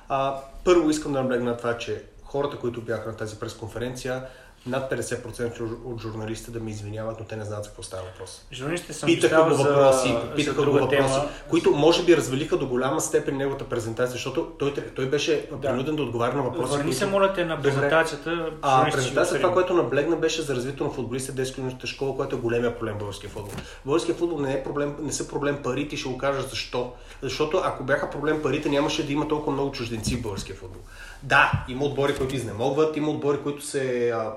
[0.09, 4.23] А, първо искам да наблегна на това, че хората, които бяха на тази пресконференция,
[4.67, 8.45] над 50% от- журналистите да ме извиняват, но те не знаят за какво става въпрос.
[8.53, 11.29] Журналистите съм Питаха го въпроси, за питаха го въпроси, тема.
[11.49, 15.61] които може би развалиха до голяма степен неговата презентация, защото той, той беше Да.
[15.61, 16.77] принуден да отговаря на въпроси.
[16.77, 18.29] Върни се, моля те, на презентацията.
[18.61, 22.15] А журналистите ще презентация, го това, което наблегна, беше за развитието на футболиста детско школа,
[22.15, 23.51] което е големия проблем в българския футбол.
[23.85, 26.93] Българския футбол не, е проблем, не са проблем парите ще го кажа защо.
[27.21, 30.81] Защото ако бяха проблем парите, нямаше да има толкова много чужденци в българския футбол.
[31.25, 34.33] Да, има отбори, които изнемогват, има отбори, които се а,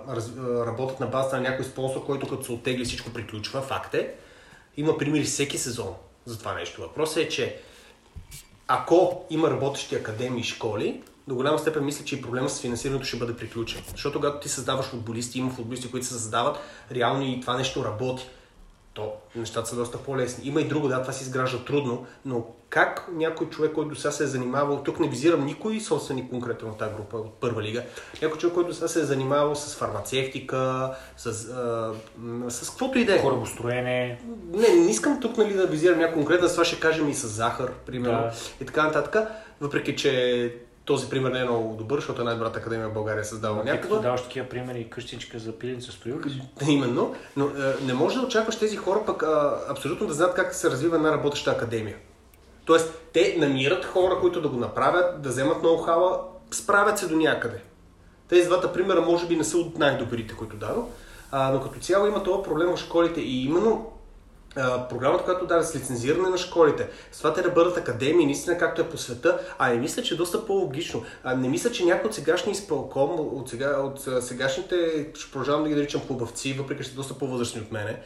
[0.66, 3.62] работят на базата на някой спонсор, който като се оттегли всичко приключва.
[3.62, 4.14] Факт е.
[4.76, 5.94] Има примери всеки сезон
[6.26, 6.80] за това нещо.
[6.80, 7.60] Въпросът е, че
[8.68, 13.04] ако има работещи академии и школи, до голяма степен мисля, че и проблема с финансирането
[13.04, 13.82] ще бъде приключен.
[13.90, 16.58] Защото когато ти създаваш футболисти, има футболисти, които се създават,
[16.92, 18.28] реално и това нещо работи.
[18.98, 20.48] То нещата са доста по-лесни.
[20.48, 24.10] Има и друго, да, това се изгражда трудно, но как някой човек, който до сега
[24.10, 27.82] се е занимавал, тук не визирам никой собственик конкретно в тази група от първа лига,
[28.22, 33.04] някой човек, който до сега се е занимавал с фармацевтика, с, а, с каквото и
[33.04, 33.22] да е.
[33.22, 34.20] Корабостроене.
[34.52, 37.26] Не, не искам тук нали, да визирам някой конкретно, с това ще кажем и с
[37.28, 38.32] захар, примерно, Да.
[38.60, 39.28] и така нататък.
[39.60, 40.54] Въпреки, че
[40.88, 44.00] този пример не е много добър, защото най-добрата академия в България е създава Ти като
[44.00, 46.30] даваш такива примери, къщичка за пиленца строил ли
[46.64, 46.70] си?
[46.70, 50.54] Именно, но е, не може да очакваш тези хора пък а, абсолютно да знаят как
[50.54, 51.96] се развива една работеща академия.
[52.64, 56.20] Тоест, те намират хора, които да го направят, да вземат ноу-хава,
[56.50, 57.62] справят се до някъде.
[58.28, 60.84] Тези двата примера може би не са от най-добрите, които дадох,
[61.30, 63.92] а, но като цяло има това проблем в школите и именно
[64.88, 68.80] програмата, която даде с лицензиране на школите, с това те да бъдат академии, наистина както
[68.80, 71.02] е по света, а не мисля, че е доста по-логично.
[71.24, 75.68] А, не мисля, че някой от сегашния изпълком, от, сега, от сегашните, ще продължавам да
[75.68, 78.02] ги наричам хубавци, въпреки че са доста по-възрастни от мене,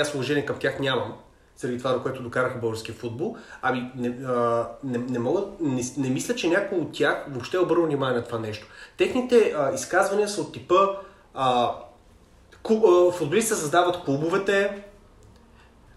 [0.00, 1.14] аз уважение към тях нямам,
[1.56, 3.36] заради това, до което докараха българския футбол.
[3.62, 4.08] Ами, не,
[4.84, 8.24] не, не, мога, не, не мисля, че някой от тях въобще е обърнал внимание на
[8.24, 8.66] това нещо.
[8.96, 10.74] Техните а, изказвания са от типа
[11.34, 11.74] а,
[12.62, 14.84] клуб, създават клубовете,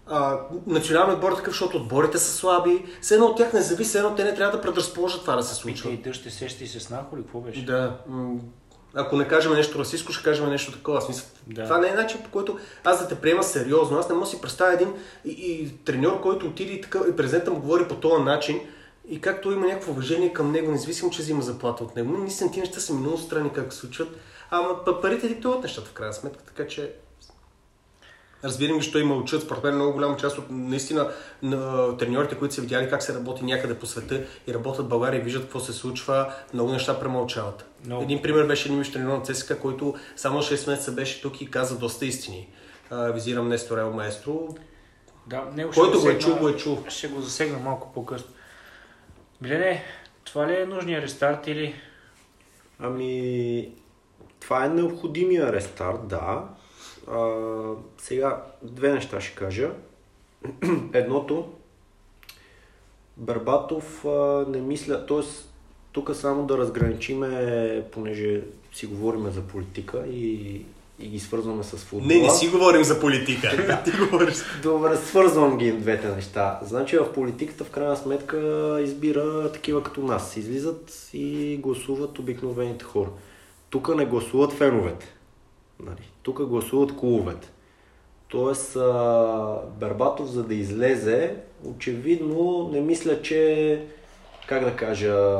[0.06, 2.84] а, националният отбор е такъв, защото отборите са слаби.
[3.00, 5.54] Все едно от тях не зависи, едно те не трябва да предразположат това да се
[5.54, 5.90] случва.
[5.90, 7.22] И дъжд, ще сеща и се снахо ли?
[7.22, 7.64] Какво беше?
[7.64, 7.96] Да.
[8.94, 11.02] Ако не кажем нещо расистско, ще кажем нещо такова.
[11.08, 11.64] Мисля, Да.
[11.64, 13.98] Това не е начин, по който аз да те приема сериозно.
[13.98, 17.16] Аз не мога да си представя един и, и треньор, който отиде и, така, и
[17.16, 18.60] президента му говори по този начин.
[19.08, 22.18] И както има някакво уважение към него, независимо, че взима заплата от него.
[22.18, 24.08] Наистина ти неща са минало страни как се случват.
[24.50, 26.94] Ама па- парите диктуват нещата в крайна сметка, така че
[28.44, 29.42] Разбирам ги, що има учат.
[29.42, 31.10] Според мен много голяма част от наистина
[31.42, 35.20] на треньорите, които са видяли как се работи някъде по света и работят в България
[35.20, 37.64] и виждат какво се случва, много неща премълчават.
[37.84, 38.02] Много.
[38.02, 41.50] Един пример беше един виж треньор на ЦСКА, който само 6 месеца беше тук и
[41.50, 42.48] каза доста истини.
[42.90, 44.48] А, визирам Нестор Ел Маестро.
[45.26, 46.78] Да, него Който го е чул, го е чул.
[46.88, 48.30] Ще го засегна малко по-късно.
[49.40, 49.84] Билене,
[50.24, 51.74] това ли е нужния рестарт или...
[52.78, 53.72] Ами,
[54.40, 56.44] това е необходимия рестарт, да.
[57.10, 57.34] А,
[57.98, 59.70] сега, две неща ще кажа.
[60.92, 61.48] Едното,
[63.16, 65.22] Барбатов а, не мисля, т.е.
[65.92, 70.60] тук само да разграничиме, понеже си говорим за политика и,
[70.98, 72.14] и ги свързваме с футбола.
[72.14, 73.80] Не, не си говорим за политика.
[73.84, 74.34] Ти говориш.
[74.62, 76.60] Добре, свързвам ги двете неща.
[76.62, 78.38] Значи в политиката в крайна сметка
[78.84, 80.36] избира такива като нас.
[80.36, 83.10] Излизат и гласуват обикновените хора.
[83.70, 85.06] Тук не гласуват феновете.
[85.80, 86.11] Нали?
[86.22, 87.48] Тук гласуват клубовете.
[88.28, 88.74] Тоест,
[89.80, 93.80] Бербатов, за да излезе, очевидно не мисля, че,
[94.46, 95.38] как да кажа,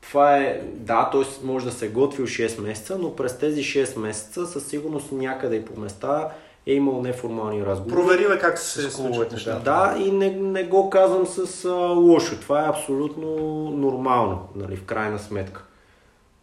[0.00, 1.46] това е, да, т.е.
[1.46, 5.56] може да се е готвил 6 месеца, но през тези 6 месеца със сигурност някъде
[5.56, 6.30] и по места
[6.66, 7.94] е имал неформални разговори.
[7.94, 9.60] Провери бе как се случват нещата.
[9.64, 12.40] Да, и не, не го казвам с а, лошо.
[12.40, 13.28] Това е абсолютно
[13.70, 15.64] нормално, нали, в крайна сметка.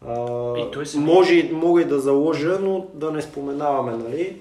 [0.06, 4.40] А, И той си- може, мога и да заложа, но да не споменаваме, нали.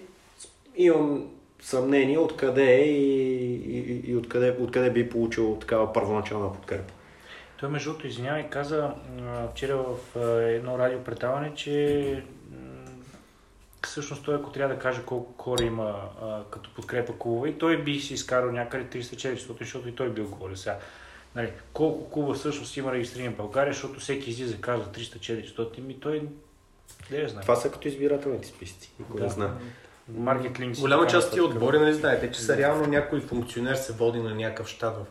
[0.75, 1.27] Имам
[1.61, 6.93] съмнение откъде е и, и, и откъде, откъде би получил такава първоначална подкрепа.
[7.59, 8.93] Той между другото, извинявай, каза
[9.51, 10.19] вчера в
[10.49, 12.57] едно радиопредаване, че м,
[13.85, 17.77] всъщност той, ако трябва да каже колко хора има а, като подкрепа клуба, и той
[17.83, 20.77] би си изкарал някъде 300-400, защото и той бил говорил сега.
[21.35, 25.99] Нали, колко клуба всъщност има регистрирани в България, защото всеки излиза и казва 300-400, ми
[25.99, 26.27] той
[27.11, 27.41] не знае.
[27.41, 28.91] Това са като избирателните списъци.
[28.99, 29.23] Никой да.
[29.25, 29.49] не знае.
[30.17, 30.79] Маркет линкс.
[30.79, 34.19] и Голяма част от тия отбори, нали знаете, че са реално някой функционер се води
[34.19, 35.05] на някакъв щат в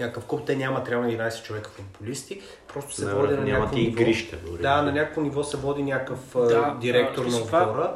[0.00, 0.40] някакъв клуб.
[0.46, 2.40] Те нямат реално 11 човека футболисти,
[2.74, 4.00] просто се Не, води на някакво и ниво.
[4.00, 4.62] игрище дори.
[4.62, 7.94] Да, на някакво ниво се води някакъв Да, да, директор а, на отбора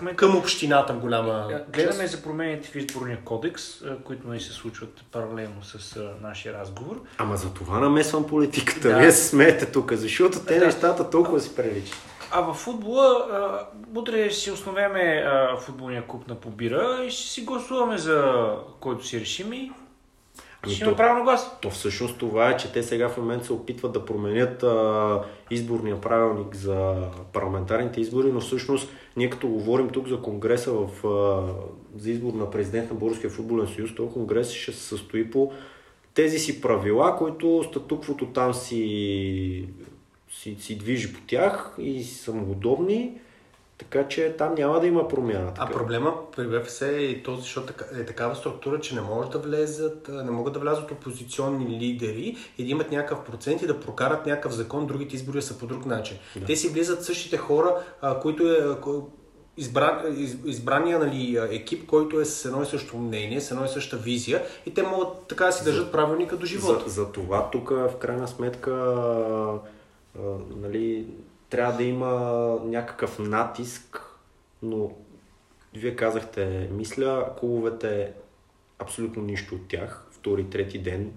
[0.00, 3.62] момента към общината в голяма А, Гледаме за промените в изборния кодекс,
[4.04, 7.02] които не се случват паралелно с а, нашия разговор.
[7.18, 8.88] Ама за това намесвам политиката.
[8.88, 8.98] Да.
[8.98, 10.66] Вие се смеете тук, защото те Да.
[10.66, 11.96] нещата толкова си приличат.
[12.30, 13.66] А в футбола, а,
[13.98, 18.34] утре ще си основеме а, футболния клуб на Побира и ще си гласуваме за
[18.80, 19.72] който си решим и
[20.66, 21.60] ще има право на глас.
[21.60, 26.00] То всъщност това е, че те сега в момента се опитват да променят а, изборния
[26.00, 31.52] правилник за парламентарните избори, но всъщност ние като говорим тук за конгреса в, а,
[31.98, 35.52] за избор на президент на Българския футболен съюз, то конгрес ще се състои по
[36.14, 39.68] тези си правила, които статуквото там си,
[40.30, 43.12] си, си движи по тях и са му удобни,
[43.78, 45.52] така че там няма да има промяна.
[45.56, 45.72] А Така.
[45.72, 50.08] проблема при БФС е и този, защото е такава структура, че не може да влезат,
[50.08, 54.26] а, не могат да влязат опозиционни лидери и да имат някакъв процент и да прокарат
[54.26, 56.16] някакъв закон, другите избори са по друг начин.
[56.36, 56.46] Да.
[56.46, 59.08] Те си влизат същите хора, а, които е а, ко-
[59.56, 63.64] избра, из, избрания нали, а, екип, който е с едно и също мнение, с едно
[63.64, 66.88] и съща визия и те могат така да си държат правилника до живота.
[66.88, 69.52] За, за това тук в крайна сметка а,
[70.18, 70.20] а,
[70.56, 71.06] нали,
[71.50, 72.10] трябва да има
[72.64, 74.02] някакъв натиск,
[74.62, 74.92] но
[75.74, 78.12] вие казахте, мисля, клубовете
[78.78, 81.12] абсолютно нищо от тях, втори, трети ден,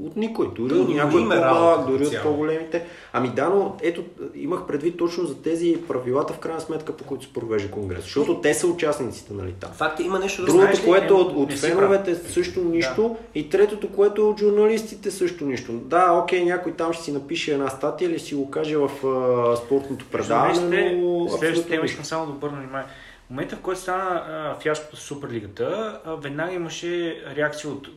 [0.00, 2.86] от никой, дори Да, от някой има по-малък, дори от по-големите.
[3.12, 7.24] Ами да, но ето, имах предвид точно за тези правилата в крайна сметка, по които
[7.24, 9.70] се провежда конгрес, защото те са участниците, нали там.
[9.72, 10.58] Факт е, има нещо друго.
[10.58, 13.16] Другото, знаеш което е, от, от феновете също нищо.
[13.34, 15.72] И третото, което е от журналистите също нищо.
[15.72, 19.56] Да, окей, някой там ще си напише една статия или си го каже в а,
[19.56, 22.88] спортното предаване, но Следващата тема искам само да обърна внимание.
[23.26, 27.88] В момента, в който стана фиаското с Суперлигата, а, веднага имаше реакция от,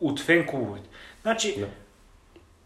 [0.00, 0.88] от фен клубовете.
[1.22, 1.68] Значи, Да.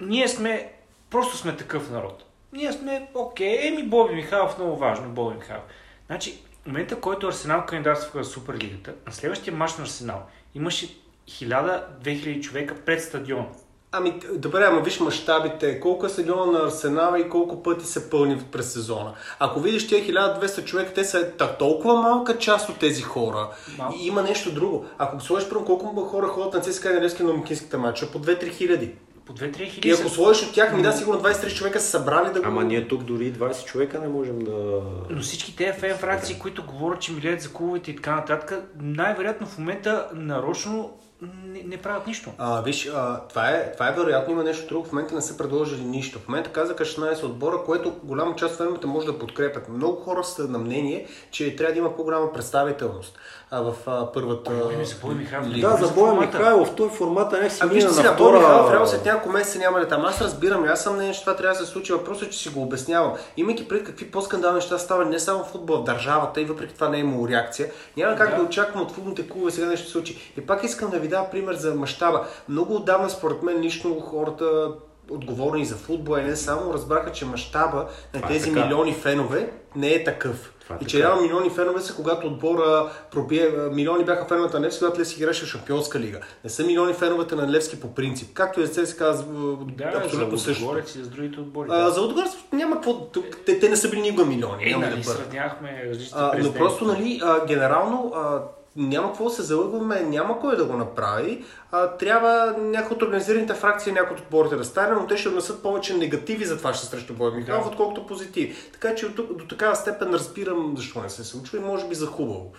[0.01, 0.73] ние сме,
[1.11, 2.25] просто сме такъв народ.
[2.53, 5.65] Ние сме, окей, еми Боби Михайлов, много важно, Боби Михайлов.
[6.07, 10.23] Значи, в момента, в който Арсенал кандидатстваха за Суперлигата, на следващия мач на Арсенал
[10.55, 10.97] имаше
[11.29, 13.55] 1000-2000 човека пред стадион.
[13.93, 18.39] Ами, добре, ама виж мащабите, колко е стадиона на Арсенала и колко пъти се пълни
[18.53, 19.13] през сезона.
[19.39, 23.49] Ако видиш тия 1200 човека, те са та- толкова малка част от тези хора.
[23.79, 23.95] Малко.
[24.01, 24.85] И има нещо друго.
[24.99, 28.19] Ако сложиш, примерно, колко хора ходят на ЦСКА и на Левски на Лумкинските матча, по
[28.19, 28.93] 2-3 хиляди.
[29.27, 30.01] По 2-3 И хиляди.
[30.01, 32.47] ако сложиш от тях, ми да, сигурно 23 човека са събрали да го...
[32.49, 34.81] Ама ние тук дори 20 човека не можем да...
[35.11, 39.47] Но всички тези фен фракции, които говорят, че милеят за клубовете и така нататък, най-вероятно
[39.47, 40.91] в момента нарочно
[41.23, 42.31] не, не правят нищо.
[42.39, 44.85] А, виж, а, това, е, това е вероятно, има нещо друго.
[44.87, 46.19] В момента не са предложили нищо.
[46.19, 49.69] В момента казаха 16 отбора, което голяма част от феновете може да подкрепят.
[49.69, 53.19] Много хора са на мнение, че трябва да има по-голяма представителност
[53.51, 55.61] а, в а, първата Говорим за Бой Михайлов.
[55.61, 56.39] Да, за Боя формата.
[56.39, 58.39] Михайлов, той формата не си А вижте на сега, втора...
[58.39, 60.05] Бой Михайлов, реално след няколко месеца няма ли там.
[60.05, 61.93] Аз разбирам, аз съм мнение, че това трябва да се случи.
[61.93, 63.13] Въпросът е, че си го обяснявам.
[63.37, 66.89] Имайки пред какви по-скандални неща стават не само в футбола, в държавата и въпреки това
[66.89, 68.37] не е имало реакция, няма как Да.
[68.37, 70.33] да, очаквам от футболните клубове сега нещо се случи.
[70.37, 72.27] И пак искам да ви дам пример за мащаба.
[72.49, 74.71] Много отдавна, според мен, лично хората
[75.11, 77.77] отговорни за футбола и не само, разбраха, че мащаба
[78.15, 78.65] на Това е тези така.
[78.65, 80.53] милиони фенове не е такъв.
[80.61, 84.67] Това е и че реално милиони фенове са, когато отбора пробие, милиони бяха феновете на
[84.67, 86.21] Левски, когато Левски играше в Шампионска лига.
[86.45, 88.35] Не са милиони феновете на Левски по принцип.
[88.35, 90.79] Както и за се казва, Да, абсолютно за също.
[90.97, 91.69] И за другите отбори.
[91.73, 91.91] А, да.
[91.91, 93.07] за Лудогорец няма какво.
[93.47, 94.65] Те, те не са били никога милиони.
[94.65, 98.43] Е, няма нали, да сравнявахме различни А, но просто, нали, а, генерално а,
[98.77, 101.45] няма какво да се залъгваме, няма кой да го направи.
[101.73, 105.63] А, трябва някои от организираните фракции, някои от отборите да стане, но те ще внесат
[105.63, 107.71] повече негативи за това, са срещу Бой Михайлов, Да.
[107.71, 108.55] отколкото позитиви.
[108.73, 111.95] Така че от тук, до такава степен разбирам защо не се случва и може би
[111.95, 112.53] за хубаво.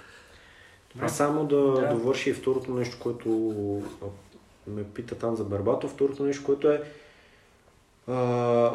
[1.01, 1.87] А само да, Да.
[1.93, 3.29] довърши и второто нещо, което
[4.67, 5.91] ме пита там за Бербатов.
[5.91, 6.81] Второто нещо, което е
[8.07, 8.71] а,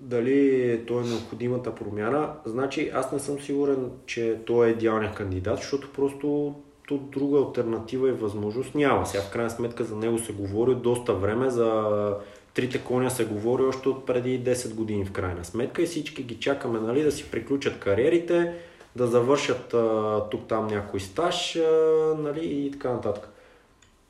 [0.00, 2.30] дали то е необходимата промяна.
[2.44, 6.54] Значи аз не съм сигурен, че той е идеалният кандидат, защото просто
[6.92, 9.06] тут друга альтернатива и възможност няма.
[9.06, 12.16] Сега в крайна сметка за него се говори доста време, за
[12.54, 16.40] трите коня се говори още от преди 10 години в крайна сметка и всички ги
[16.40, 18.54] чакаме нали, да си приключат кариерите,
[18.96, 21.58] да завършат а, тук-там някой стаж
[22.18, 23.28] нали, и така нататък.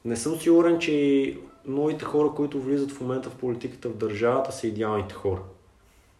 [0.04, 4.66] Не съм сигурен, че новите хора, които влизат в момента в политиката в държавата, са
[4.66, 5.40] идеалните хора.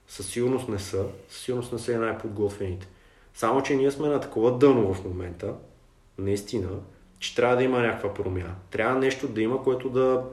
[0.09, 1.05] Със сигурност не са.
[1.29, 2.89] Със сигурност не са и най-подготвените.
[3.35, 5.55] Само, че ние сме на такова дъно в момента,
[6.23, 6.69] наистина,
[7.19, 8.55] че трябва да има някаква промяна.
[8.71, 10.25] Трябва нещо да има, което да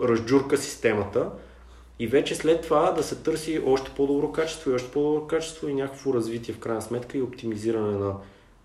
[0.00, 1.30] разджурка системата
[1.98, 5.74] и вече след това да се търси още по-добро качество и още по-добро качество и
[5.74, 8.14] някакво развитие в крайна сметка и оптимизиране на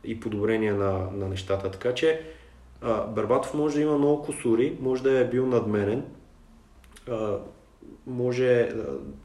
[0.03, 1.71] и подобрение на, на нещата.
[1.71, 2.21] Така че
[2.81, 6.05] а, Бербатов може да има много косури, може да е бил надменен,
[7.09, 7.37] а,
[8.07, 8.69] може,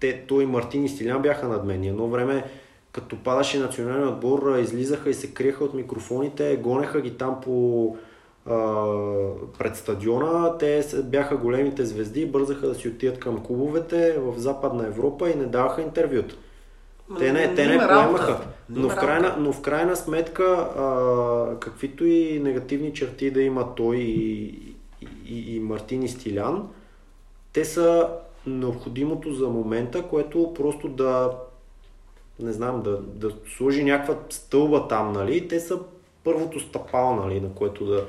[0.01, 1.89] те, той Мартин и Стилян бяха надменни.
[1.89, 2.45] Едно време,
[2.93, 7.97] като падаше националния отбор, излизаха и се криеха от микрофоните, гонеха ги там по
[8.47, 8.87] а,
[9.59, 10.59] пред стадиона.
[10.59, 15.47] Те бяха големите звезди, бързаха да си отидат към клубовете в Западна Европа и не
[15.47, 16.35] даваха интервюта.
[17.19, 18.41] Те не, те не поемаха.
[18.69, 23.97] Но в, крайна, но в крайна сметка, а, каквито и негативни черти да има той
[23.97, 24.75] и,
[25.29, 26.69] и, и Мартин и Стилян,
[27.53, 28.09] те са
[28.47, 31.31] необходимото за момента, което просто да
[32.43, 35.49] не знам, да, да сложи някаква стълба там, нали?
[35.49, 35.79] Те са
[36.25, 38.07] първото стъпало, нали, на което да,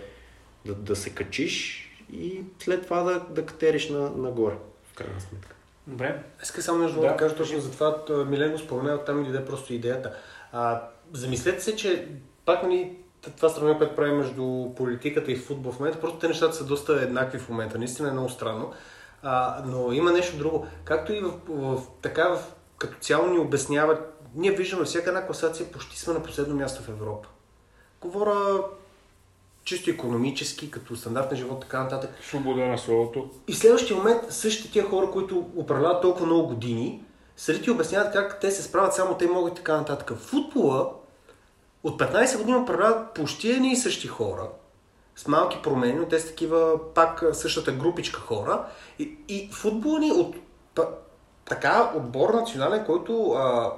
[0.65, 4.55] да, да се качиш и след това да, да катериш на, нагоре,
[4.91, 5.55] в крайна сметка.
[5.87, 6.23] Добре.
[6.43, 7.07] Иска само нещо Да.
[7.07, 8.03] да, кажа точно за това.
[8.51, 10.15] го спомена, оттам ми дойде просто идеята.
[10.51, 10.81] А,
[11.13, 12.07] замислете се, че
[12.45, 16.27] пак нали, т- това сравнение, което правим между политиката и футбол в момента, просто те
[16.27, 17.77] нещата са доста еднакви в момента.
[17.77, 18.71] Наистина е много странно.
[19.23, 20.67] А, но има нещо друго.
[20.83, 22.43] Както и в, в, така в,
[22.77, 26.89] като цяло ни обясняват, ние виждаме всяка една класация, почти сме на последно място в
[26.89, 27.27] Европа.
[28.01, 28.63] Говоря
[29.63, 32.09] чисто економически, като стандарт на живот, така нататък.
[32.29, 33.29] Свобода на словото.
[33.47, 37.03] И в следващия момент същите тия хора, които управляват толкова много години,
[37.37, 40.17] среди ти обясняват как те се справят, само те могат и така нататък.
[40.17, 40.91] Футбола
[41.83, 44.49] от 15 години управляват почти едни и същи хора,
[45.15, 48.65] с малки промени, но те са такива пак същата групичка хора.
[48.99, 50.35] И, и футбола ни от
[50.75, 50.87] та,
[51.45, 53.73] така отбор национален, който а,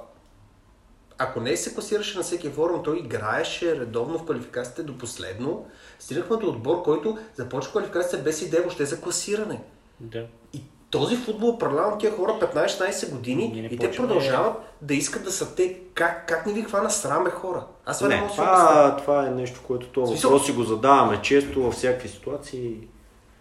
[1.17, 5.65] ако не се класираше на всеки форум, той играеше редовно в квалификациите до последно.
[5.99, 9.61] Стигнахме до отбор, който започва квалификацията без идея въобще за класиране.
[9.99, 10.25] Да.
[10.53, 15.31] И този футбол управлявам тия хора 15-16 Ние години и те продължават да искат да
[15.31, 15.79] са те.
[15.93, 17.65] Как, как ни ви хвана сраме хора?
[17.85, 21.63] Аз не, Не, това, това е нещо, което това Смисъл- въпрос си го задаваме често
[21.63, 22.75] във всякакви ситуации.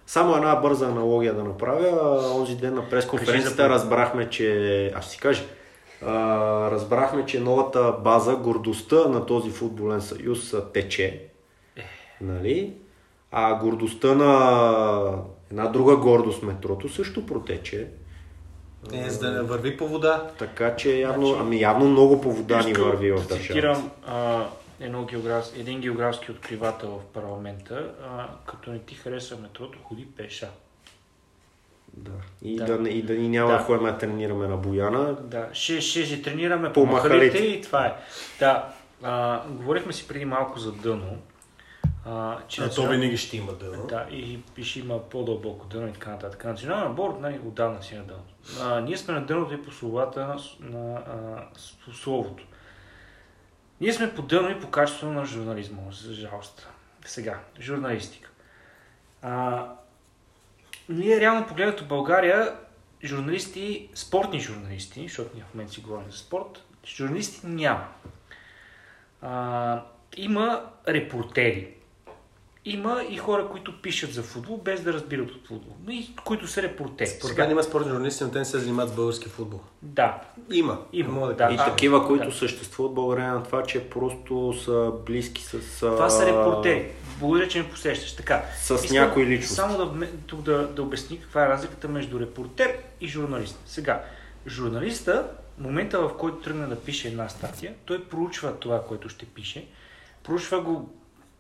[0.07, 2.21] Само една бърза аналогия да направя.
[2.37, 4.93] Онзи ден на пресконференцията разбрахме, че...
[4.97, 5.43] Аз си кажа.
[6.71, 11.23] Разбрахме, че новата база, гордостта на този футболен съюз тече.
[12.21, 12.75] Нали?
[13.31, 17.89] А гордостта на една друга гордост метрото също протече.
[18.93, 20.31] Не, за да не върви по вода.
[20.39, 23.37] Така че явно, ами явно много по вода ни върви в държавата.
[23.37, 24.47] цитирам а,
[24.81, 25.45] едно географ...
[25.57, 30.49] един географски откривател в парламента, а, като не ти харесва метрото, ходи пеша.
[31.97, 32.11] Да.
[32.43, 32.79] И Да.
[32.79, 33.59] да, и да ни няма Да.
[33.59, 35.15] ходим да тренираме на Бояна.
[35.15, 37.95] Да, ще, ще си тренираме По по махалите и това е.
[38.39, 38.69] Да,
[39.03, 41.19] а, говорихме си преди малко за дъно.
[42.07, 43.87] А, че А, то винаги ще има дъно.
[43.87, 46.45] Да, и, и ще има по-дълбоко дъно и така нататък.
[46.45, 48.35] Национален отбор нали, отдавна си е на дъното.
[48.63, 51.43] А, ние сме на дъното и по словата на, на а,
[51.85, 52.45] по словото.
[53.81, 56.69] Ние сме по дъно и по качество на журнализма, за жалост.
[57.05, 58.31] Сега, журналистика.
[59.23, 59.67] А,
[60.89, 62.55] ние реално погледнато България,
[63.05, 67.89] журналисти, спортни журналисти, защото ние в момента си говорим за спорт, журналисти няма.
[69.23, 69.83] А,
[70.17, 71.74] има репортери.
[72.67, 75.77] Има и хора, които пишат за футбол, без да разбират от футбол.
[75.87, 77.09] Но и които са репортери.
[77.09, 79.61] Според мен има спортни журналисти, но те не се занимават с български футбол.
[79.83, 80.79] Да, Има.
[80.93, 81.55] Има, Мога да, да.
[81.55, 82.33] И такива, които да.
[82.33, 85.79] съществуват България на това, че просто са близки с...
[85.81, 86.91] това са репортери.
[87.19, 88.17] Благодаря, че ме посещаш.
[88.17, 88.43] Така.
[88.63, 89.55] С някои личности.
[89.55, 93.61] Само да, тук да, да обясня каква е разликата между репортер и журналист.
[93.67, 94.03] Сега,
[94.47, 99.27] журналиста, в момента в който тръгне да пише една статия, той проучва това, което ще
[99.27, 99.67] пише,
[100.23, 100.91] проучва го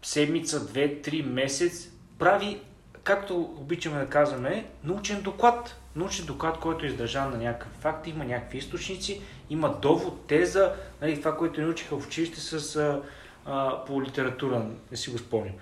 [0.04, 1.88] седмица, две, три, месец,
[2.18, 2.60] прави,
[3.04, 5.76] както обичаме да казваме, научен доклад.
[5.96, 11.18] Научен доклад, който е издържан на някакъв факт, има някакви източници, има довод, теза, нали,
[11.18, 13.02] това, което ни учиха в училище с, а,
[13.46, 15.54] а, по литература, не си го спомням.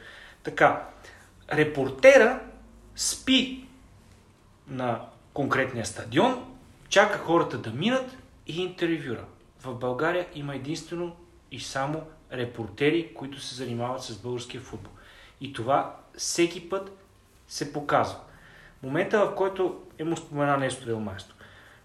[0.43, 0.88] Така,
[1.53, 2.40] репортера
[2.97, 3.66] спи
[4.68, 5.01] на
[5.34, 6.55] конкретния стадион,
[6.88, 8.16] чака хората да минат
[8.47, 9.24] и интервюра.
[9.61, 11.16] В България има единствено
[11.51, 12.03] и само
[12.33, 14.93] репортери, които се занимават с българския футбол.
[15.41, 16.99] И това всеки път
[17.49, 18.18] се показва.
[18.83, 21.35] Момента, в който е му спомена Нестор Елмайстро.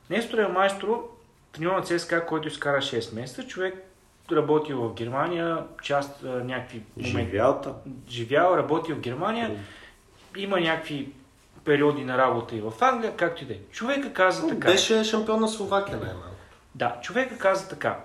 [0.09, 1.03] Нестор Елмайстро,
[1.51, 3.83] треньор на ЦСКА, който изкара 6 месеца, човек
[4.31, 7.73] работил в Германия, част някакви Живялата.
[8.09, 9.59] живял, работил в Германия,
[10.37, 11.13] има някакви
[11.65, 13.57] периоди на работа и в Англия, както и да е.
[13.71, 14.67] Човека каза така.
[14.67, 16.35] Беше шампион на Словакия най-малко.
[16.75, 17.99] Да, човека каза така.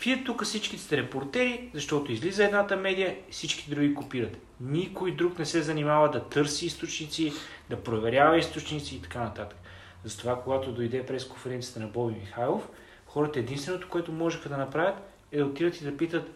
[0.00, 4.36] Вие тук всички сте репортери, защото излиза едната медия, всички други копират.
[4.60, 7.32] Никой друг не се занимава да търси източници,
[7.70, 9.58] да проверява източници и така нататък.
[10.04, 12.68] Затова, когато дойде през конференцията на Боби Михайлов,
[13.06, 14.94] хората единственото, което можеха да направят,
[15.32, 16.30] е да отидат и да питат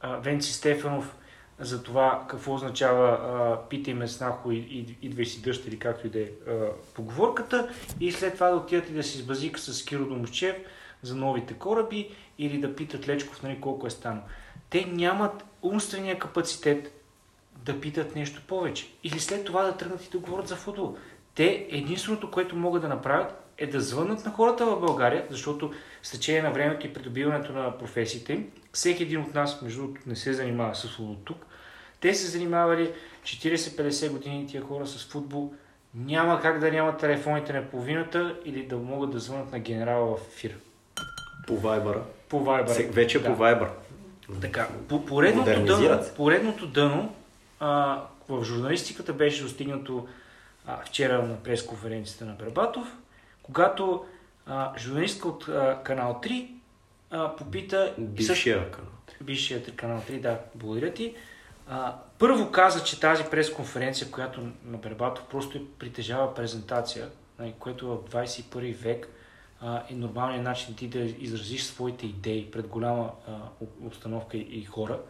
[0.00, 1.16] а, Венци Стефанов
[1.58, 6.10] за това какво означава а, питай ме снахо и, и, идвай си дъщери, както и
[6.10, 6.30] да е
[6.94, 10.56] поговорката, и след това да отидат и да си сбазика с Киро Домощев
[11.02, 12.10] за новите кораби
[12.40, 14.22] или да питат Лечков нали, колко е станало.
[14.70, 17.04] Те нямат умствения капацитет
[17.64, 18.88] да питат нещо повече.
[19.04, 20.96] Или след това да тръгнат и да говорят за футбол.
[21.34, 25.72] Те единственото, което могат да направят е да звънат на хората в България, защото
[26.02, 30.16] с течение на времето и придобиването на професиите, всеки един от нас, между другото, не
[30.16, 31.46] се занимава с футбол тук.
[32.00, 35.52] Те се занимавали 40-50 години тия хора с футбол.
[35.94, 40.28] Няма как да нямат телефоните на половината или да могат да звънат на генерала в
[40.28, 40.56] ефир.
[41.46, 42.00] По Viber.
[42.30, 42.90] По Viber.
[42.90, 43.26] Вече да.
[43.26, 43.68] по Viber.
[44.40, 47.14] Така, по, поредното, дъно, поредното дъно
[47.60, 50.08] а, в журналистиката беше достигнато
[50.66, 52.96] а, вчера на пресконференцията на Бербатов,
[53.42, 54.04] когато
[54.46, 56.50] а, журналистка от а, канал 3
[57.10, 57.94] а, попита...
[57.98, 58.90] Бившия канал.
[59.20, 61.14] Бившият канал 3, да, благодаря ти.
[61.68, 67.08] А, първо каза, че тази пресконференция, която на Бербатов просто е, притежава презентация,
[67.38, 69.08] нали, което в 21 век
[69.60, 74.64] а, е нормалният начин ти да изразиш своите идеи пред голяма а, об- обстановка и,
[74.64, 75.00] хора.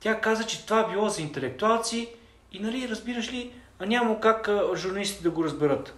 [0.00, 2.14] Тя каза, че това било за интелектуалци
[2.52, 5.94] и нали, разбираш ли, а няма как а, журналистите да го разберат.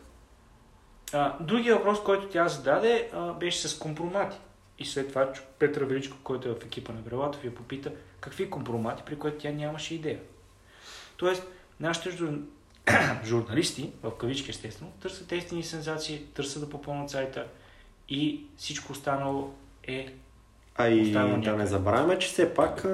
[1.13, 4.37] А, другия въпрос, който тя зададе, а, беше с компромати.
[4.79, 9.03] И след това Петър Величко, който е в екипа на Брелатов, я попита какви компромати,
[9.07, 10.21] при които тя нямаше идея.
[11.17, 11.43] Тоест,
[11.81, 12.11] нашите.
[13.25, 17.47] журналисти, в кавички естествено, търсят естини сензации, търсят да попълнят сайта
[18.09, 19.51] и всичко останало
[19.87, 20.15] е
[20.77, 22.85] А и да не забравяме, че все пак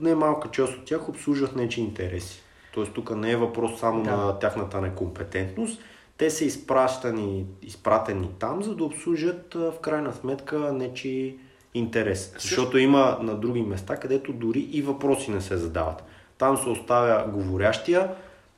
[0.00, 2.42] не малка част от тях обслужват нечи интереси.
[2.74, 4.16] Тоест тук не е въпрос само Да.
[4.16, 5.82] на тяхната некомпетентност.
[6.16, 11.38] Те са изпращани, изпратени там, за да обслужат в крайна сметка нечи
[11.74, 12.32] интерес.
[12.38, 16.04] Защото има на други места, където дори и въпроси не се задават.
[16.38, 18.10] Там се оставя говорящия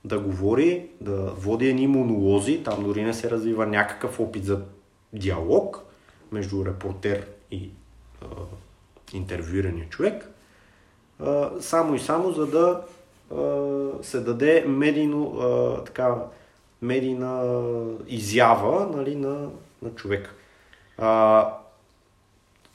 [0.05, 4.63] да говори, да води едни монолози, там дори не се развива някакъв опит за
[5.13, 5.85] диалог
[6.33, 7.71] между репортер и
[8.23, 8.27] а,
[9.13, 10.31] интервюирания човек,
[11.21, 12.83] а, само и само за да
[13.35, 16.17] а, се даде медийно, а, така,
[16.83, 17.63] медийна
[18.07, 19.49] изява нали, на,
[19.83, 20.35] на човек.
[20.99, 21.55] А,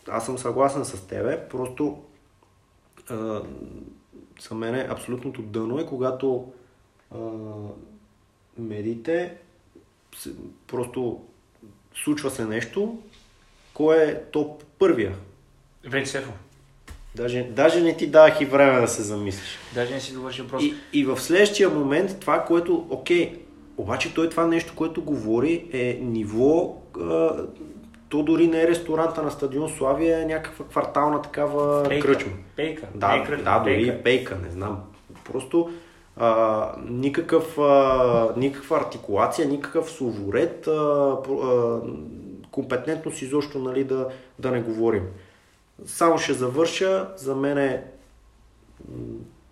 [0.07, 1.97] аз съм съгласен с тебе, просто
[3.09, 3.41] а,
[4.49, 6.51] за мен е абсолютното дъно е, когато
[7.11, 7.17] а,
[8.57, 9.33] медиите
[10.67, 11.21] просто
[12.03, 12.97] случва се нещо,
[13.73, 15.15] кой е топ първия.
[15.83, 16.31] Вече Сефо.
[17.15, 19.59] Даже, даже не ти давах и време да се замислиш.
[19.73, 20.63] Даже не си довърши въпрос.
[20.63, 23.39] И, и в следващия момент това, което, окей,
[23.77, 27.31] обаче той това нещо, което говори е ниво, а,
[28.09, 32.07] то дори не е ресторанта на стадион Славия, е някаква квартална такава Пейка.
[32.07, 32.31] кръчма.
[32.55, 32.87] Пейка.
[32.95, 34.03] Да, кръчма, да, дори пейка.
[34.03, 34.03] пейка.
[34.03, 34.83] пейка, не знам.
[35.23, 35.69] Просто
[36.17, 40.71] а, никакъв, а, никаква артикулация, никакъв словоред, а,
[41.43, 41.79] а,
[42.51, 44.07] компетентност изобщо нали, да,
[44.39, 45.07] да не говорим.
[45.85, 47.83] Само ще завърша, за мен е,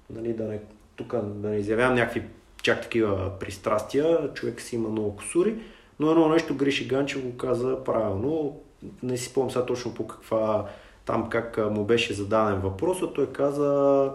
[0.09, 0.59] нали, да не,
[0.95, 2.23] тук да не изявявам някакви
[2.61, 5.55] чак такива пристрастия, човек си има много косури,
[5.99, 8.59] но едно нещо Гриши Ганчев го каза правилно,
[9.03, 10.65] не си спомням сега точно по каква,
[11.05, 14.11] там как а, му беше зададен въпросът, той каза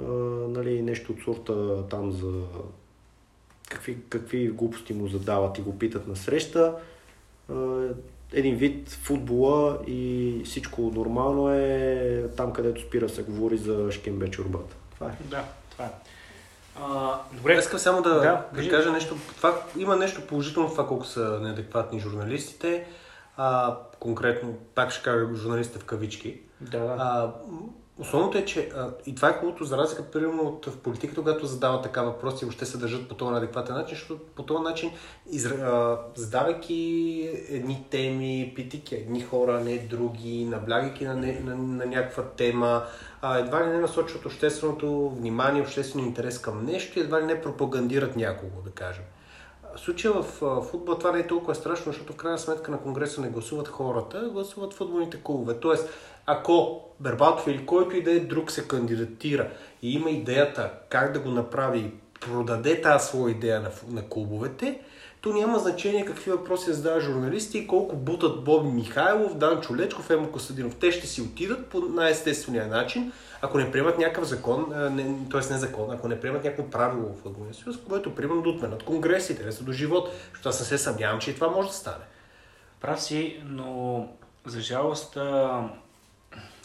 [0.00, 0.04] а,
[0.48, 2.42] нали, нещо от сорта там за
[3.68, 6.74] какви, какви глупости му задават и го питат на среща.
[7.50, 7.88] А,
[8.32, 14.76] един вид футбола и всичко нормално е там, където спира се говори за шкембе чорбата.
[14.94, 15.16] Това е.
[15.24, 15.90] Да, това е.
[16.80, 17.58] А, добре.
[17.58, 19.16] Искам само да, Да, да, кажа нещо.
[19.36, 22.86] Това, има нещо положително в това колко са неадекватни журналистите.
[23.36, 26.40] А, конкретно, пак ще кажа журналистите в кавички.
[26.60, 26.96] Да, да.
[26.98, 27.32] А,
[27.98, 31.46] основното е, че а, и това е хубавото за разлика, примерно от в политиката, когато
[31.46, 34.90] задават така въпроси въобще се държат по този неадекватен начин, защото по този начин,
[35.30, 35.54] изра...
[35.54, 42.22] а, задавайки едни теми, питайки едни хора, не други, наблягайки на, не, на, на някаква
[42.22, 42.84] тема,
[43.22, 47.40] а, едва ли не насочват общественото внимание, обществения интерес към нещо и едва ли не
[47.40, 49.04] пропагандират някого, да кажем.
[49.76, 52.78] В случая в а, футбола това не е толкова страшно, защото в крайна сметка на
[52.78, 55.60] Конгреса не гласуват хората, гласуват футболните клубове.
[55.60, 55.88] Тоест,
[56.26, 59.48] ако Бербатов или който и да е друг се кандидатира
[59.82, 64.80] и има идеята как да го направи и продаде тази своя идея на, на клубовете,
[65.20, 70.32] то няма значение какви въпроси задава журналисти и колко бутат Боби Михайлов, Данчо Лечков, Емо
[70.32, 70.76] Костадинов.
[70.76, 73.12] Те ще си отидат по най-естествения начин,
[73.42, 74.66] ако не приемат някакъв закон,
[75.30, 75.52] т.е.
[75.52, 79.44] не закон, ако не приемат някакво правило в футболния съюз, което примерно да отменят конгресите,
[79.44, 82.04] не са до живот, защото аз не се съмнявам, че и това може да стане.
[82.80, 84.08] Прав си, но
[84.46, 85.18] за жалост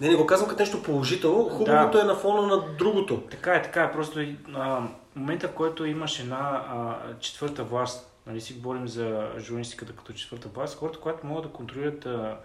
[0.02, 2.04] Не, не го казвам като нещо положително, хубавото Да.
[2.04, 3.22] е на фона на другото.
[3.32, 3.92] Така е, така е.
[3.92, 4.20] Просто
[4.54, 10.14] а, момента, в който имаш една а, четвърта власт, нали си говорим за журналистиката като
[10.14, 12.38] четвърта власт, хората, които могат да контролират а,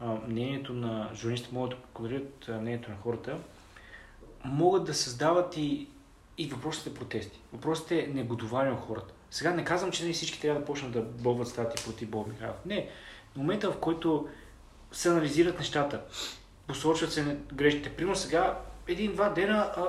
[0.00, 3.36] а, мнението на журналистите, могат да контролират а, мнението на хората,
[4.44, 5.88] могат да създават и,
[6.38, 7.40] и въпросите протести.
[7.52, 9.14] Въпросите е негодование от хората.
[9.30, 12.56] Сега не казвам, че не всички трябва да почнат да бълват стати против Боб Михайлов.
[12.66, 12.88] Не.
[13.32, 14.28] В момента, в който
[14.92, 16.00] се анализират нещата,
[16.72, 17.88] посочват се грешките.
[17.88, 18.58] Примерно сега,
[18.88, 19.84] един-два дена, а,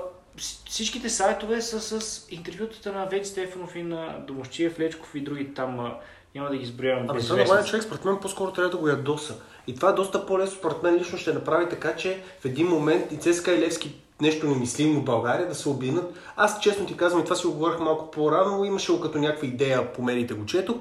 [0.70, 5.80] всичките сайтове са с интервютата на Веди Стефанов и на Домощиев, Лечков и други там.
[5.80, 5.98] А,
[6.36, 7.00] няма да ги изброявам.
[7.00, 7.44] Ами това безизвестни.
[7.44, 9.36] нормален човек, според мен по-скоро трябва да го ядоса.
[9.68, 13.12] И това е доста по-лесно, според мен лично ще направи така, че в един момент
[13.12, 16.14] и ЦСКА и Левски нещо немислимо в България да се обиднат.
[16.36, 19.48] Аз честно ти казвам, и това си го говорих малко по-рано, имаше го като някаква
[19.48, 20.76] идея, по медиите го четох.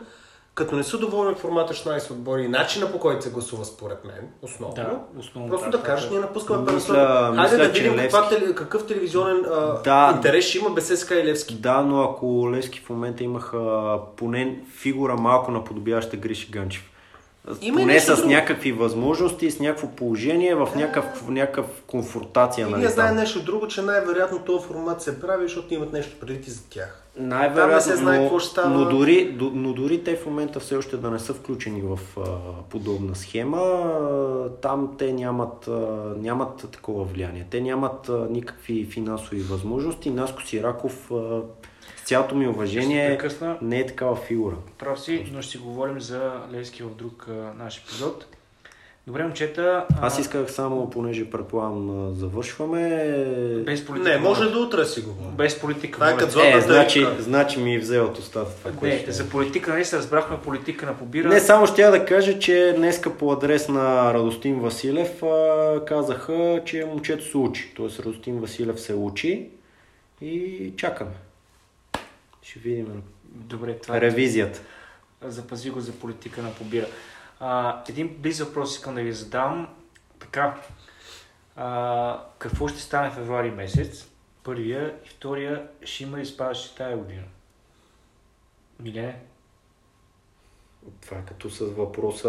[0.55, 4.05] Като не са доволни от формата 16 отбори и начина по който се гласува според
[4.05, 6.11] мен, основно, Да, основно просто да, да това е.
[6.11, 6.99] ние напускаме Мисля- първенството.
[7.27, 10.13] Хайде мисля, да видим каква, Левски- теле- какъв телевизионен а, Да.
[10.17, 11.55] интерес ще има без СКА и Левски.
[11.55, 13.61] Да, но ако Левски в момента имаха
[14.17, 16.90] поне фигура малко наподобяваща Гриши Ганчев.
[17.61, 18.29] Има поне с друго.
[18.29, 22.67] някакви възможности, с някакво положение, в някакъв, в някакъв конфронтация.
[22.67, 23.17] И нали, ние знаем там.
[23.17, 27.03] нещо друго, че най-вероятно този формат се прави, защото имат нещо преди за тях.
[27.17, 28.69] Най-вероятно, не се знае но, какво ще става.
[28.79, 31.99] но, дори, до- но дори те в момента все още да не са включени в
[32.19, 32.23] а,
[32.71, 35.71] подобна схема, а, там те нямат, а,
[36.19, 37.47] нямат такова влияние.
[37.51, 40.11] Те нямат а, никакви финансови възможности.
[40.11, 41.41] Наско Сираков, а,
[41.97, 43.57] с цялото ми уважение, прекъсна.
[43.63, 44.55] не е такава фигура.
[44.79, 47.33] Прав си, но ще си говорим за Левски в друг а,
[47.65, 48.27] наш епизод.
[49.07, 49.87] Добре, момчета.
[49.93, 52.89] а, Аз исках само, понеже предполагам завършваме.
[53.67, 54.11] Без политика.
[54.11, 55.31] Не, може до утре си говорим.
[55.31, 55.93] Без политика.
[55.93, 59.29] Това е като Е, значи, значи ми е взе от устата това, Не, ще- за
[59.29, 61.29] политика, нали се разбрахме политика на побира.
[61.29, 66.63] Не, само ще я да кажа, че днеска по адрес на Радостин Василев а, казаха,
[66.65, 67.73] че момчето се учи.
[67.77, 69.47] Тоест Радостин Василев се учи
[70.23, 71.11] и чакаме.
[72.51, 74.01] Ще видим Добре, това е.
[74.01, 74.61] ревизията.
[75.23, 76.87] Запази го за политика на побира.
[77.41, 79.69] А, един близ въпрос искам да ви задам.
[80.19, 80.61] Така.
[81.57, 84.09] А, какво ще стане в февруари месец?
[84.43, 87.25] Първия и втория ще има ли спадащи тая година?
[88.81, 89.21] Милене?
[91.01, 92.29] Това е като с въпроса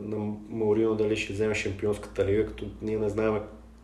[0.00, 3.40] на Маурино дали ще вземе шампионската лига, като ние не знаем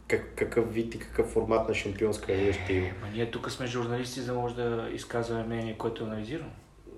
[0.09, 2.87] как, какъв вид и какъв формат на шампионска лига ще има.
[2.87, 6.51] Ма ние тук сме журналисти, за да може да изказваме мнение, което е анализирано.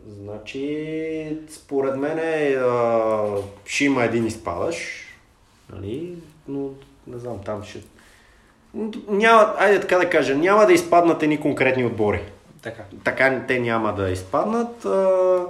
[0.08, 5.06] Значи, според мен е, а, ще има един изпадаш,
[5.72, 6.14] нали?
[6.48, 6.70] но
[7.06, 7.82] не знам, там ще...
[9.08, 12.20] Няма, айде така да кажа, няма да изпаднат едни конкретни отбори.
[12.62, 12.84] Така.
[13.04, 14.84] Така те няма да изпаднат.
[14.84, 15.46] А,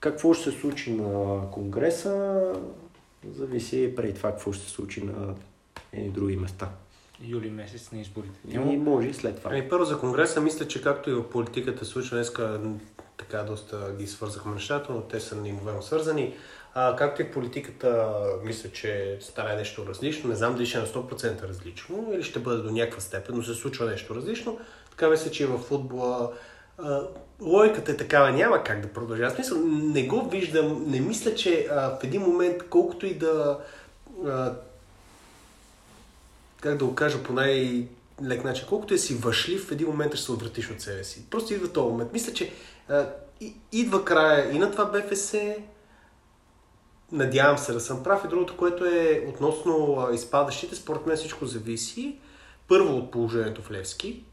[0.00, 2.42] какво ще се случи на Конгреса,
[3.32, 5.34] зависи преди това какво ще се случи на
[5.92, 6.68] едни други места.
[7.22, 8.38] Юли месец на изборите.
[8.48, 9.50] И Няма може и след това.
[9.50, 12.60] Ами първо за Конгреса, мисля, че както и в политиката случва днеска,
[13.16, 16.34] така доста ги свързахме нещата, но те са неимоверно свързани.
[16.74, 20.30] А, както и в политиката, мисля, че стане нещо различно.
[20.30, 23.42] Не знам дали ще е на 100% различно или ще бъде до някаква степен, но
[23.42, 24.58] се случва нещо различно.
[24.90, 26.32] Така мисля, че и в футбола
[26.78, 27.00] а,
[27.40, 29.30] логиката е такава, няма как да продължава.
[29.30, 33.58] В смисъл, не го виждам, не мисля, че а, в един момент, колкото и да
[34.26, 34.54] а,
[36.64, 40.24] как да го кажа по най-лек начин, колкото е си въшлив, в един момент ще
[40.24, 41.26] се отвратиш от себе си.
[41.30, 42.12] Просто идва този момент.
[42.12, 42.52] Мисля, че
[42.88, 43.06] а,
[43.40, 45.34] и, идва края и на това БФС.
[47.12, 48.24] Надявам се да съм прав.
[48.24, 52.18] И другото, което е относно а, изпадащите, според мен всичко зависи.
[52.68, 54.24] Първо от положението в Левски.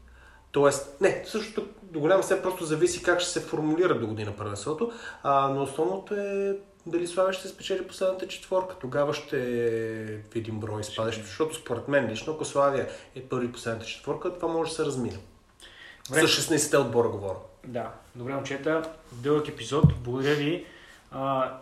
[0.52, 4.92] Тоест, не, също до голяма степен просто зависи как ще се формулира до година първенството.
[5.22, 6.56] А, но основното е
[6.86, 8.76] дали Славя ще спечели последната четворка.
[8.80, 9.38] Тогава ще
[10.34, 14.70] видим брой изпадащи, защото според мен лично, ако Славия е първи последната четворка, това може
[14.70, 15.18] да се размина.
[16.08, 16.28] Добре.
[16.28, 17.38] С 16-те отбора говоря.
[17.66, 18.82] Да, добре, момчета.
[19.12, 19.84] Дълъг епизод.
[19.94, 20.66] Благодаря ви.
[21.10, 21.52] А,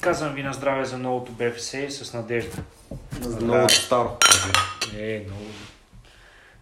[0.00, 2.56] казвам ви на здраве за новото БФС с надежда.
[3.40, 4.16] Много старо.
[4.96, 5.44] Е, много.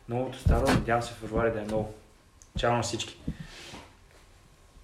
[0.08, 1.94] Новото старо, надявам се в февруари да е много.
[2.58, 3.18] Чао на всички.